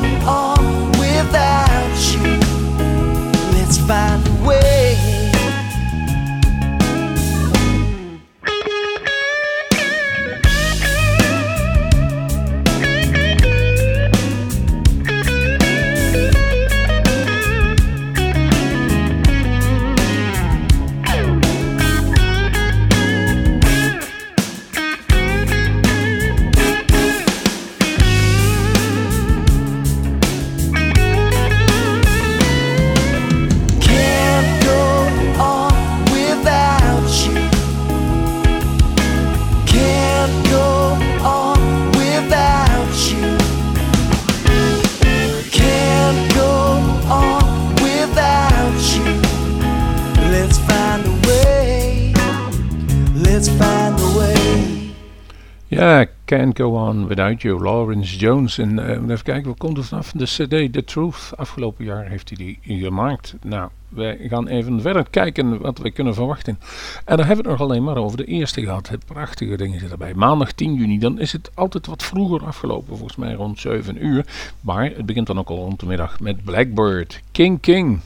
Ja, 55.81 56.05
Can't 56.25 56.57
Go 56.57 56.87
On 56.87 57.07
Without 57.07 57.41
You, 57.41 57.63
Lawrence 57.63 58.17
Jones. 58.17 58.57
En 58.57 58.79
eh, 58.79 58.89
even 58.89 59.23
kijken, 59.23 59.47
wat 59.47 59.57
komt 59.57 59.77
er 59.77 59.83
vanaf 59.83 60.11
de 60.11 60.25
CD 60.25 60.73
The 60.73 60.83
Truth? 60.83 61.31
Afgelopen 61.35 61.85
jaar 61.85 62.07
heeft 62.07 62.29
hij 62.29 62.37
die 62.37 62.79
gemaakt. 62.79 63.35
Nou, 63.41 63.69
wij 63.89 64.17
gaan 64.29 64.47
even 64.47 64.81
verder 64.81 65.09
kijken 65.09 65.61
wat 65.61 65.77
we 65.77 65.91
kunnen 65.91 66.13
verwachten. 66.13 66.59
En 67.05 67.17
dan 67.17 67.25
hebben 67.25 67.45
we 67.45 67.49
het 67.49 67.59
nog 67.59 67.69
alleen 67.69 67.83
maar 67.83 67.97
over 67.97 68.17
de 68.17 68.25
eerste 68.25 68.61
gehad. 68.61 68.89
Het 68.89 69.05
prachtige 69.05 69.57
dingen 69.57 69.79
zitten 69.79 69.99
erbij. 69.99 70.13
Maandag 70.13 70.51
10 70.51 70.73
juni, 70.73 70.99
dan 70.99 71.19
is 71.19 71.31
het 71.31 71.51
altijd 71.53 71.87
wat 71.87 72.03
vroeger 72.03 72.45
afgelopen. 72.45 72.97
Volgens 72.97 73.17
mij 73.17 73.33
rond 73.33 73.59
7 73.59 74.05
uur. 74.05 74.25
Maar 74.61 74.83
het 74.83 75.05
begint 75.05 75.27
dan 75.27 75.39
ook 75.39 75.49
al 75.49 75.57
rond 75.57 75.79
de 75.79 75.85
middag 75.85 76.19
met 76.19 76.43
Blackbird, 76.43 77.21
King 77.31 77.59
King. 77.59 77.99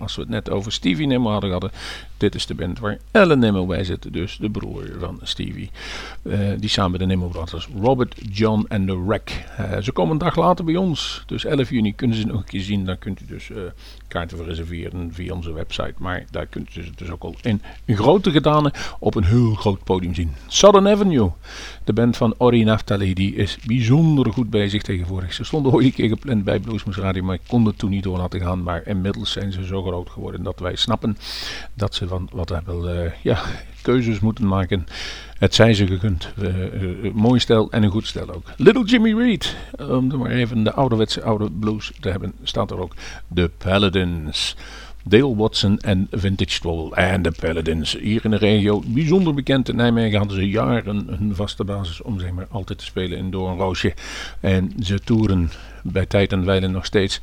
Als 0.00 0.14
we 0.14 0.20
het 0.20 0.30
net 0.30 0.50
over 0.50 0.72
Stevie 0.72 1.06
Nimmo 1.06 1.30
hadden 1.30 1.50
gehad. 1.50 1.72
Dit 2.16 2.34
is 2.34 2.46
de 2.46 2.54
band 2.54 2.78
waar 2.78 2.98
Ellen 3.10 3.38
Nimmo 3.38 3.66
bij 3.66 3.84
zit. 3.84 4.12
Dus 4.12 4.36
de 4.36 4.50
broer 4.50 4.84
van 4.98 5.20
Stevie. 5.22 5.70
Eh, 6.22 6.38
die 6.58 6.68
samen 6.68 6.90
met 6.90 7.00
de 7.00 7.06
Nimmo 7.06 7.28
Brothers. 7.28 7.68
Robert, 7.80 8.14
John 8.30 8.64
en 8.68 8.86
The 8.86 9.04
Wreck. 9.06 9.44
Eh, 9.56 9.78
ze 9.78 9.92
komen 9.92 10.12
een 10.12 10.18
dag 10.18 10.36
later 10.36 10.64
bij 10.64 10.76
ons. 10.76 11.22
Dus 11.26 11.44
11 11.44 11.70
juni 11.70 11.94
kunnen 11.94 12.16
ze 12.16 12.26
nog 12.26 12.36
een 12.36 12.44
keer 12.44 12.60
zien. 12.60 12.84
Dan 12.84 12.98
kunt 12.98 13.20
u 13.20 13.24
dus 13.26 13.50
eh, 13.50 13.56
kaarten 14.08 14.36
voor 14.36 14.46
reserveren 14.46 15.12
via 15.12 15.34
onze 15.34 15.52
website. 15.52 15.94
Maar 15.98 16.24
daar 16.30 16.46
kunt 16.46 16.76
u 16.76 16.82
ze 16.82 16.90
dus 16.96 17.10
ook 17.10 17.22
al 17.22 17.34
in 17.42 17.60
grote 17.86 18.30
gedanen 18.30 18.72
op 18.98 19.14
een 19.14 19.24
heel 19.24 19.54
groot 19.54 19.84
podium 19.84 20.14
zien. 20.14 20.32
Southern 20.46 20.88
Avenue. 20.88 21.30
De 21.84 21.92
band 21.92 22.16
van 22.16 22.34
Ori 22.38 22.64
Naftali. 22.64 23.14
Die 23.14 23.34
is 23.34 23.58
bijzonder 23.66 24.32
goed 24.32 24.50
bezig 24.50 24.82
tegenwoordig. 24.82 25.32
Ze 25.32 25.44
stonden 25.44 25.72
ooit 25.72 25.84
een 25.84 25.92
keer 25.92 26.08
gepland 26.08 26.44
bij 26.44 26.58
Bluesmoes 26.58 26.96
Radio. 26.96 27.22
Maar 27.22 27.34
ik 27.34 27.40
kon 27.46 27.64
het 27.64 27.78
toen 27.78 27.90
niet 27.90 28.02
door 28.02 28.18
laten 28.18 28.40
gaan. 28.40 28.62
Maar 28.62 28.86
inmiddels 28.86 29.32
zijn 29.32 29.52
ze 29.52 29.64
zo 29.64 29.82
groot 29.82 30.10
geworden 30.10 30.42
dat 30.42 30.58
wij 30.58 30.76
snappen 30.76 31.16
dat 31.74 31.94
ze 31.94 32.05
van 32.08 32.28
wat 32.32 32.48
hebben 32.48 32.84
uh, 32.84 33.10
ja, 33.22 33.40
keuzes 33.82 34.20
moeten 34.20 34.46
maken. 34.46 34.86
Het 35.38 35.54
zij 35.54 35.74
ze 35.74 35.86
gegund. 35.86 36.32
Uh, 36.42 36.72
uh, 36.82 37.12
mooi 37.12 37.40
stel 37.40 37.70
en 37.70 37.82
een 37.82 37.90
goed 37.90 38.06
stel 38.06 38.34
ook. 38.34 38.52
Little 38.56 38.84
Jimmy 38.84 39.14
Reed. 39.14 39.56
Om 39.88 40.18
maar 40.18 40.30
even 40.30 40.64
de 40.64 40.72
ouderwetse 40.72 41.22
oude 41.22 41.50
blues 41.50 41.92
te 42.00 42.08
hebben, 42.08 42.32
staat 42.42 42.70
er 42.70 42.80
ook. 42.80 42.94
The 43.34 43.50
Paladins. 43.58 44.56
Dale 45.08 45.36
Watson 45.36 45.78
en 45.78 46.08
Vintage 46.10 46.50
Stroll 46.50 46.92
en 46.92 47.22
de 47.22 47.32
Paladins. 47.40 47.98
Hier 47.98 48.24
in 48.24 48.30
de 48.30 48.36
regio 48.36 48.82
bijzonder 48.86 49.34
bekend. 49.34 49.68
In 49.68 49.76
Nijmegen 49.76 50.18
hadden 50.18 50.36
ze 50.36 50.48
jaren 50.48 51.12
een 51.20 51.34
vaste 51.34 51.64
basis 51.64 52.02
om 52.02 52.20
zeg 52.20 52.30
maar 52.30 52.46
altijd 52.50 52.78
te 52.78 52.84
spelen 52.84 53.18
in 53.18 53.30
Doornroosje. 53.30 53.94
En 54.40 54.72
ze 54.80 54.98
toeren 54.98 55.50
bij 55.82 56.06
tijd 56.06 56.32
en 56.32 56.44
wijle 56.44 56.68
nog 56.68 56.84
steeds. 56.84 57.20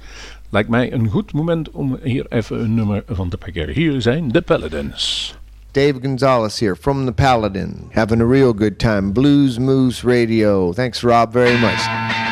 Lijkt 0.54 0.70
mij 0.70 0.94
een 0.94 1.10
goed 1.10 1.34
moment 1.34 1.72
om 1.72 2.00
hier 2.04 2.26
even 2.30 2.60
een 2.60 2.74
nummer 2.74 3.04
van 3.08 3.30
te 3.30 3.38
pakken. 3.38 3.70
Hier 3.70 4.02
zijn 4.02 4.28
de 4.28 4.42
Paladins. 4.42 5.36
Dave 5.72 5.94
Gonzalez 6.02 6.60
here 6.60 6.76
from 6.76 7.06
the 7.06 7.12
Paladin. 7.12 7.88
Having 7.92 8.22
a 8.22 8.26
real 8.26 8.54
good 8.58 8.80
time. 8.80 9.12
Blues 9.12 9.58
Moose 9.58 10.08
Radio. 10.08 10.74
Thanks, 10.74 11.02
Rob, 11.02 11.32
very 11.32 11.60
much. 11.60 12.23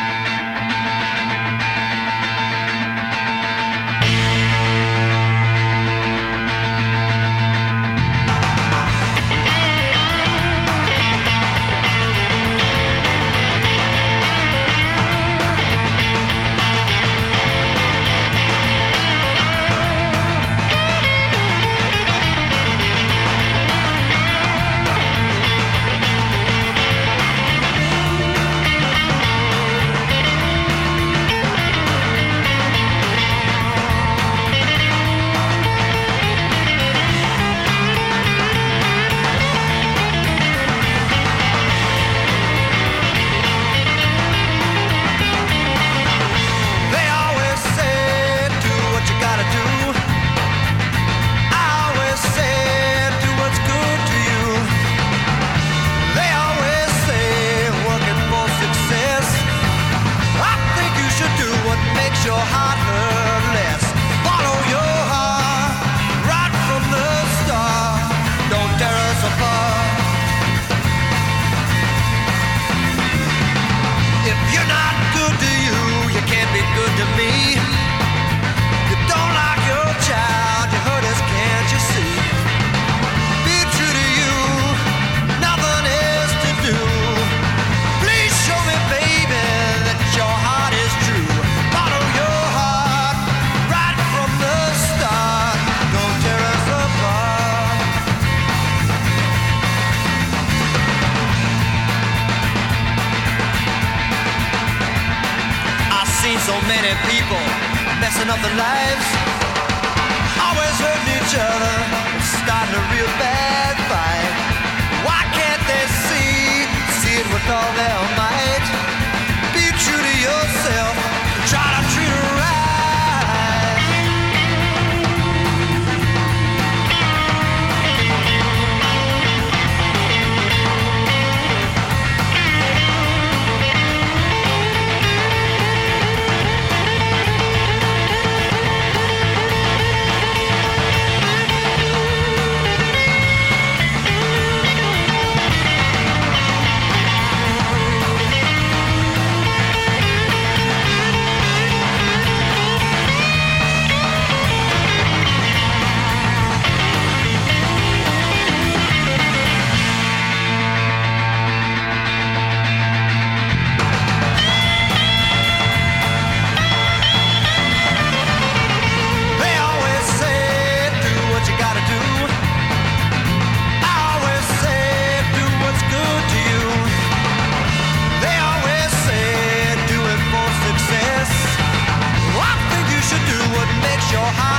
Your 184.12 184.20
heart 184.20 184.51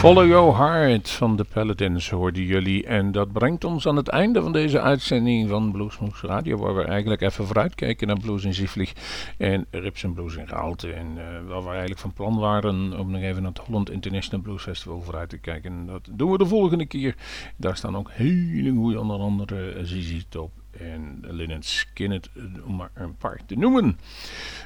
Follow 0.00 0.26
Your 0.26 0.56
Heart 0.56 1.10
van 1.10 1.36
de 1.36 1.44
Paladins 1.44 2.10
hoorden 2.10 2.42
jullie. 2.42 2.86
En 2.86 3.12
dat 3.12 3.32
brengt 3.32 3.64
ons 3.64 3.86
aan 3.86 3.96
het 3.96 4.08
einde 4.08 4.42
van 4.42 4.52
deze 4.52 4.80
uitzending 4.80 5.48
van 5.48 5.72
Bluesmoes 5.72 6.20
Radio. 6.20 6.56
Waar 6.56 6.74
we 6.74 6.84
eigenlijk 6.84 7.20
even 7.20 7.46
vooruitkijken 7.46 8.06
naar 8.06 8.18
Blues 8.18 8.44
in 8.44 8.54
Zieflig 8.54 8.92
en 9.38 9.66
Rips 9.70 10.02
en 10.02 10.12
Blues 10.12 10.36
in 10.36 10.46
Raalte. 10.46 10.92
En 10.92 11.06
uh, 11.16 11.22
waar 11.48 11.62
we 11.62 11.68
eigenlijk 11.68 12.00
van 12.00 12.12
plan 12.12 12.38
waren 12.38 12.98
om 12.98 13.10
nog 13.10 13.22
even 13.22 13.42
naar 13.42 13.52
het 13.52 13.60
Holland 13.60 13.90
International 13.90 14.44
Blues 14.44 14.62
Festival 14.62 15.02
vooruit 15.02 15.28
te 15.28 15.38
kijken. 15.38 15.86
Dat 15.86 16.08
doen 16.10 16.30
we 16.30 16.38
de 16.38 16.46
volgende 16.46 16.86
keer. 16.86 17.14
Daar 17.56 17.76
staan 17.76 17.96
ook 17.96 18.10
hele 18.12 18.70
goede 18.70 19.00
onder 19.00 19.18
andere 19.18 19.78
ZZ 19.82 20.22
Top 20.28 20.50
en 20.70 21.18
Lynyrd 21.20 21.64
Skynyrd, 21.64 22.30
om 22.64 22.76
maar 22.76 22.90
een 22.94 23.16
paar 23.16 23.40
te 23.46 23.54
noemen. 23.54 23.98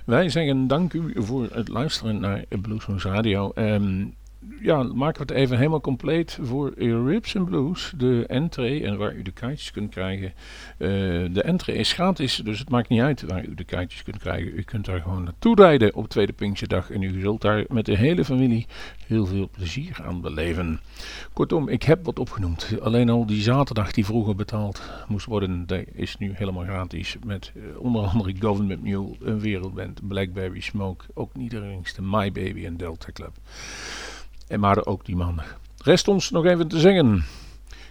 Wij 0.05 0.29
zeggen 0.29 0.67
dank 0.67 0.93
u 0.93 1.13
voor 1.17 1.49
het 1.53 1.69
luisteren 1.69 2.21
naar 2.21 2.45
Bluesmoes 2.61 3.05
Radio. 3.05 3.53
Um, 3.55 4.15
ja, 4.61 4.83
maken 4.83 5.27
we 5.27 5.33
het 5.33 5.43
even 5.43 5.57
helemaal 5.57 5.81
compleet 5.81 6.39
voor 6.43 6.73
Rips 6.77 7.37
and 7.37 7.45
Blues. 7.45 7.93
De 7.97 8.25
entree 8.27 8.85
en 8.85 8.97
waar 8.97 9.15
u 9.15 9.23
de 9.23 9.31
kaartjes 9.31 9.71
kunt 9.71 9.91
krijgen. 9.91 10.33
Uh, 10.79 10.89
de 11.35 11.43
entree 11.43 11.77
is 11.77 11.93
gratis, 11.93 12.37
dus 12.37 12.59
het 12.59 12.71
maakt 12.71 12.89
niet 12.89 13.01
uit 13.01 13.23
waar 13.23 13.45
u 13.45 13.55
de 13.55 13.65
kaartjes 13.65 14.03
kunt 14.03 14.19
krijgen. 14.19 14.59
U 14.59 14.63
kunt 14.63 14.85
daar 14.85 15.01
gewoon 15.01 15.25
naartoe 15.25 15.55
rijden 15.55 15.95
op 15.95 16.09
Tweede 16.09 16.33
Pinksterdag. 16.33 16.91
En 16.91 17.03
u 17.03 17.21
zult 17.21 17.41
daar 17.41 17.65
met 17.69 17.87
de 17.87 17.97
hele 17.97 18.25
familie 18.25 18.67
heel 19.07 19.27
veel 19.27 19.49
plezier 19.51 20.01
aan 20.05 20.21
beleven. 20.21 20.81
Kortom, 21.33 21.69
ik 21.69 21.83
heb 21.83 22.05
wat 22.05 22.19
opgenoemd. 22.19 22.77
Alleen 22.81 23.11
al 23.11 23.27
die 23.27 23.43
zaterdag 23.43 23.93
die 23.93 24.05
vroeger 24.05 24.35
betaald 24.35 24.83
moest 25.09 25.27
worden, 25.27 25.67
is 25.93 26.17
nu 26.17 26.33
helemaal 26.35 26.65
gratis. 26.65 27.17
Met 27.25 27.53
uh, 27.55 27.63
onder 27.79 28.03
andere 28.03 28.35
Government 28.39 28.83
Mule, 28.83 29.17
een 29.21 29.41
wereldband, 29.41 30.09
Blackberry 30.09 30.61
Smoke, 30.61 31.05
ook 31.15 31.35
niet 31.35 31.51
de 31.51 32.03
My 32.03 32.33
Baby 32.33 32.65
en 32.67 32.77
Delta 32.77 33.13
Club. 33.13 33.33
En 34.49 34.61
maar 34.61 34.87
ook 34.87 35.05
die 35.05 35.17
maandag. 35.17 35.59
Rest 35.83 36.09
ons 36.09 36.31
nog 36.31 36.45
even 36.45 36.69
te 36.69 36.81
zingen. 36.81 37.25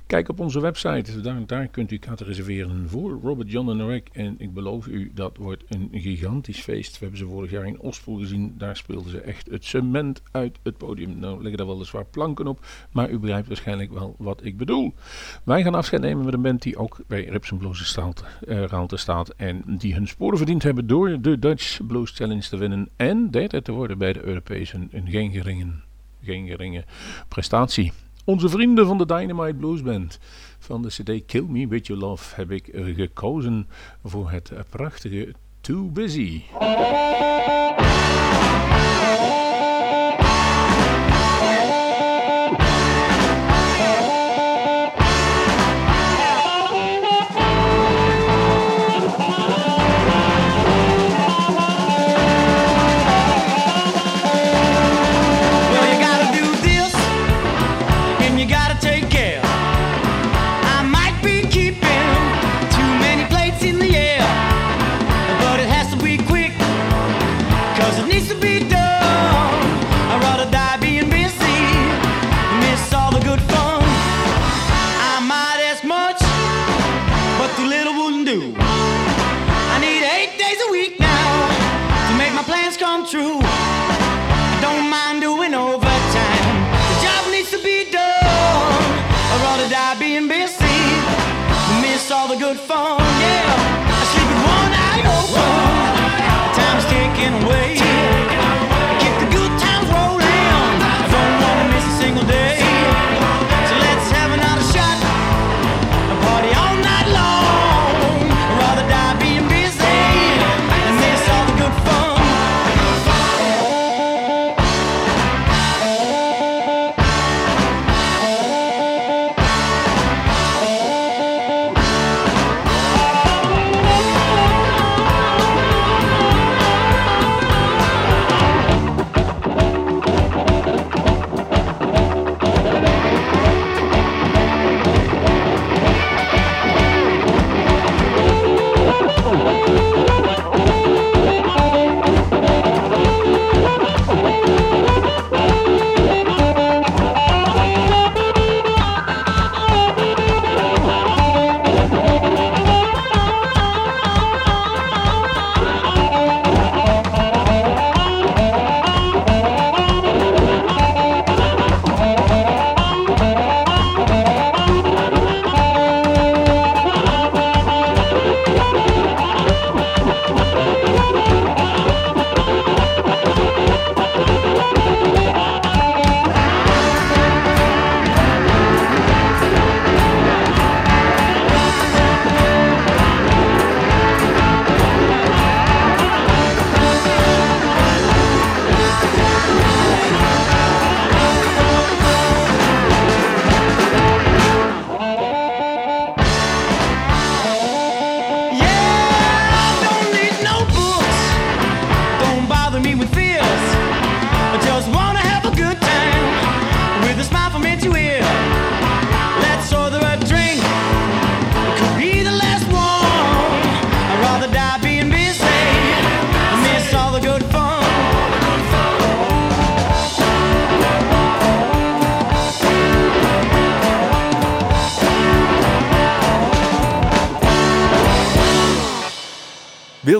Kijk 0.07 0.29
op 0.29 0.39
onze 0.39 0.59
website, 0.59 1.45
daar, 1.45 1.67
kunt 1.67 1.91
u 1.91 1.97
kaarten 1.97 2.25
reserveren 2.25 2.89
voor 2.89 3.19
Robert 3.23 3.51
John 3.51 3.69
en 3.69 3.87
Rick. 3.87 4.09
En 4.11 4.35
ik 4.37 4.53
beloof 4.53 4.87
u, 4.87 5.11
dat 5.13 5.37
wordt 5.37 5.63
een 5.67 5.89
gigantisch 5.91 6.59
feest. 6.59 6.91
We 6.91 6.97
hebben 6.99 7.17
ze 7.17 7.25
vorig 7.25 7.51
jaar 7.51 7.67
in 7.67 7.79
Ospel 7.79 8.13
gezien. 8.15 8.53
Daar 8.57 8.75
speelden 8.75 9.11
ze 9.11 9.21
echt 9.21 9.49
het 9.49 9.65
cement 9.65 10.21
uit 10.31 10.59
het 10.63 10.77
podium. 10.77 11.19
Nou 11.19 11.41
liggen 11.41 11.57
daar 11.57 11.67
weliswaar 11.67 12.05
planken 12.05 12.47
op, 12.47 12.65
maar 12.91 13.09
u 13.09 13.19
begrijpt 13.19 13.47
waarschijnlijk 13.47 13.93
wel 13.93 14.15
wat 14.17 14.43
ik 14.43 14.57
bedoel. 14.57 14.93
Wij 15.43 15.63
gaan 15.63 15.75
afscheid 15.75 16.01
nemen 16.01 16.25
met 16.25 16.33
een 16.33 16.41
band 16.41 16.61
die 16.61 16.77
ook 16.77 16.99
bij 17.07 17.25
Rips 17.25 17.51
Blues 17.57 17.87
staat, 17.87 18.23
Raalte 18.45 18.97
staat. 18.97 19.29
En 19.29 19.63
die 19.65 19.93
hun 19.93 20.07
sporen 20.07 20.37
verdiend 20.37 20.63
hebben 20.63 20.87
door 20.87 21.21
de 21.21 21.39
Dutch 21.39 21.85
Blues 21.87 22.11
Challenge 22.11 22.49
te 22.49 22.57
winnen. 22.57 22.89
En 22.95 23.31
derde 23.31 23.61
te 23.61 23.71
worden 23.71 23.97
bij 23.97 24.13
de 24.13 24.23
Europese, 24.23 24.87
een 24.91 25.07
geen 25.07 25.83
geen 26.24 26.47
geringe 26.47 26.84
prestatie. 27.28 27.91
Onze 28.26 28.49
vrienden 28.49 28.86
van 28.86 28.97
de 28.97 29.05
Dynamite 29.05 29.53
Blues 29.53 29.82
Band 29.82 30.19
van 30.59 30.82
de 30.82 30.88
CD 30.88 31.26
Kill 31.26 31.45
Me 31.47 31.67
With 31.67 31.88
Your 31.88 32.01
Love 32.01 32.36
heb 32.36 32.51
ik 32.51 32.69
gekozen 32.74 33.67
voor 34.03 34.32
het 34.32 34.51
prachtige 34.69 35.34
Too 35.61 35.89
Busy. 35.89 36.41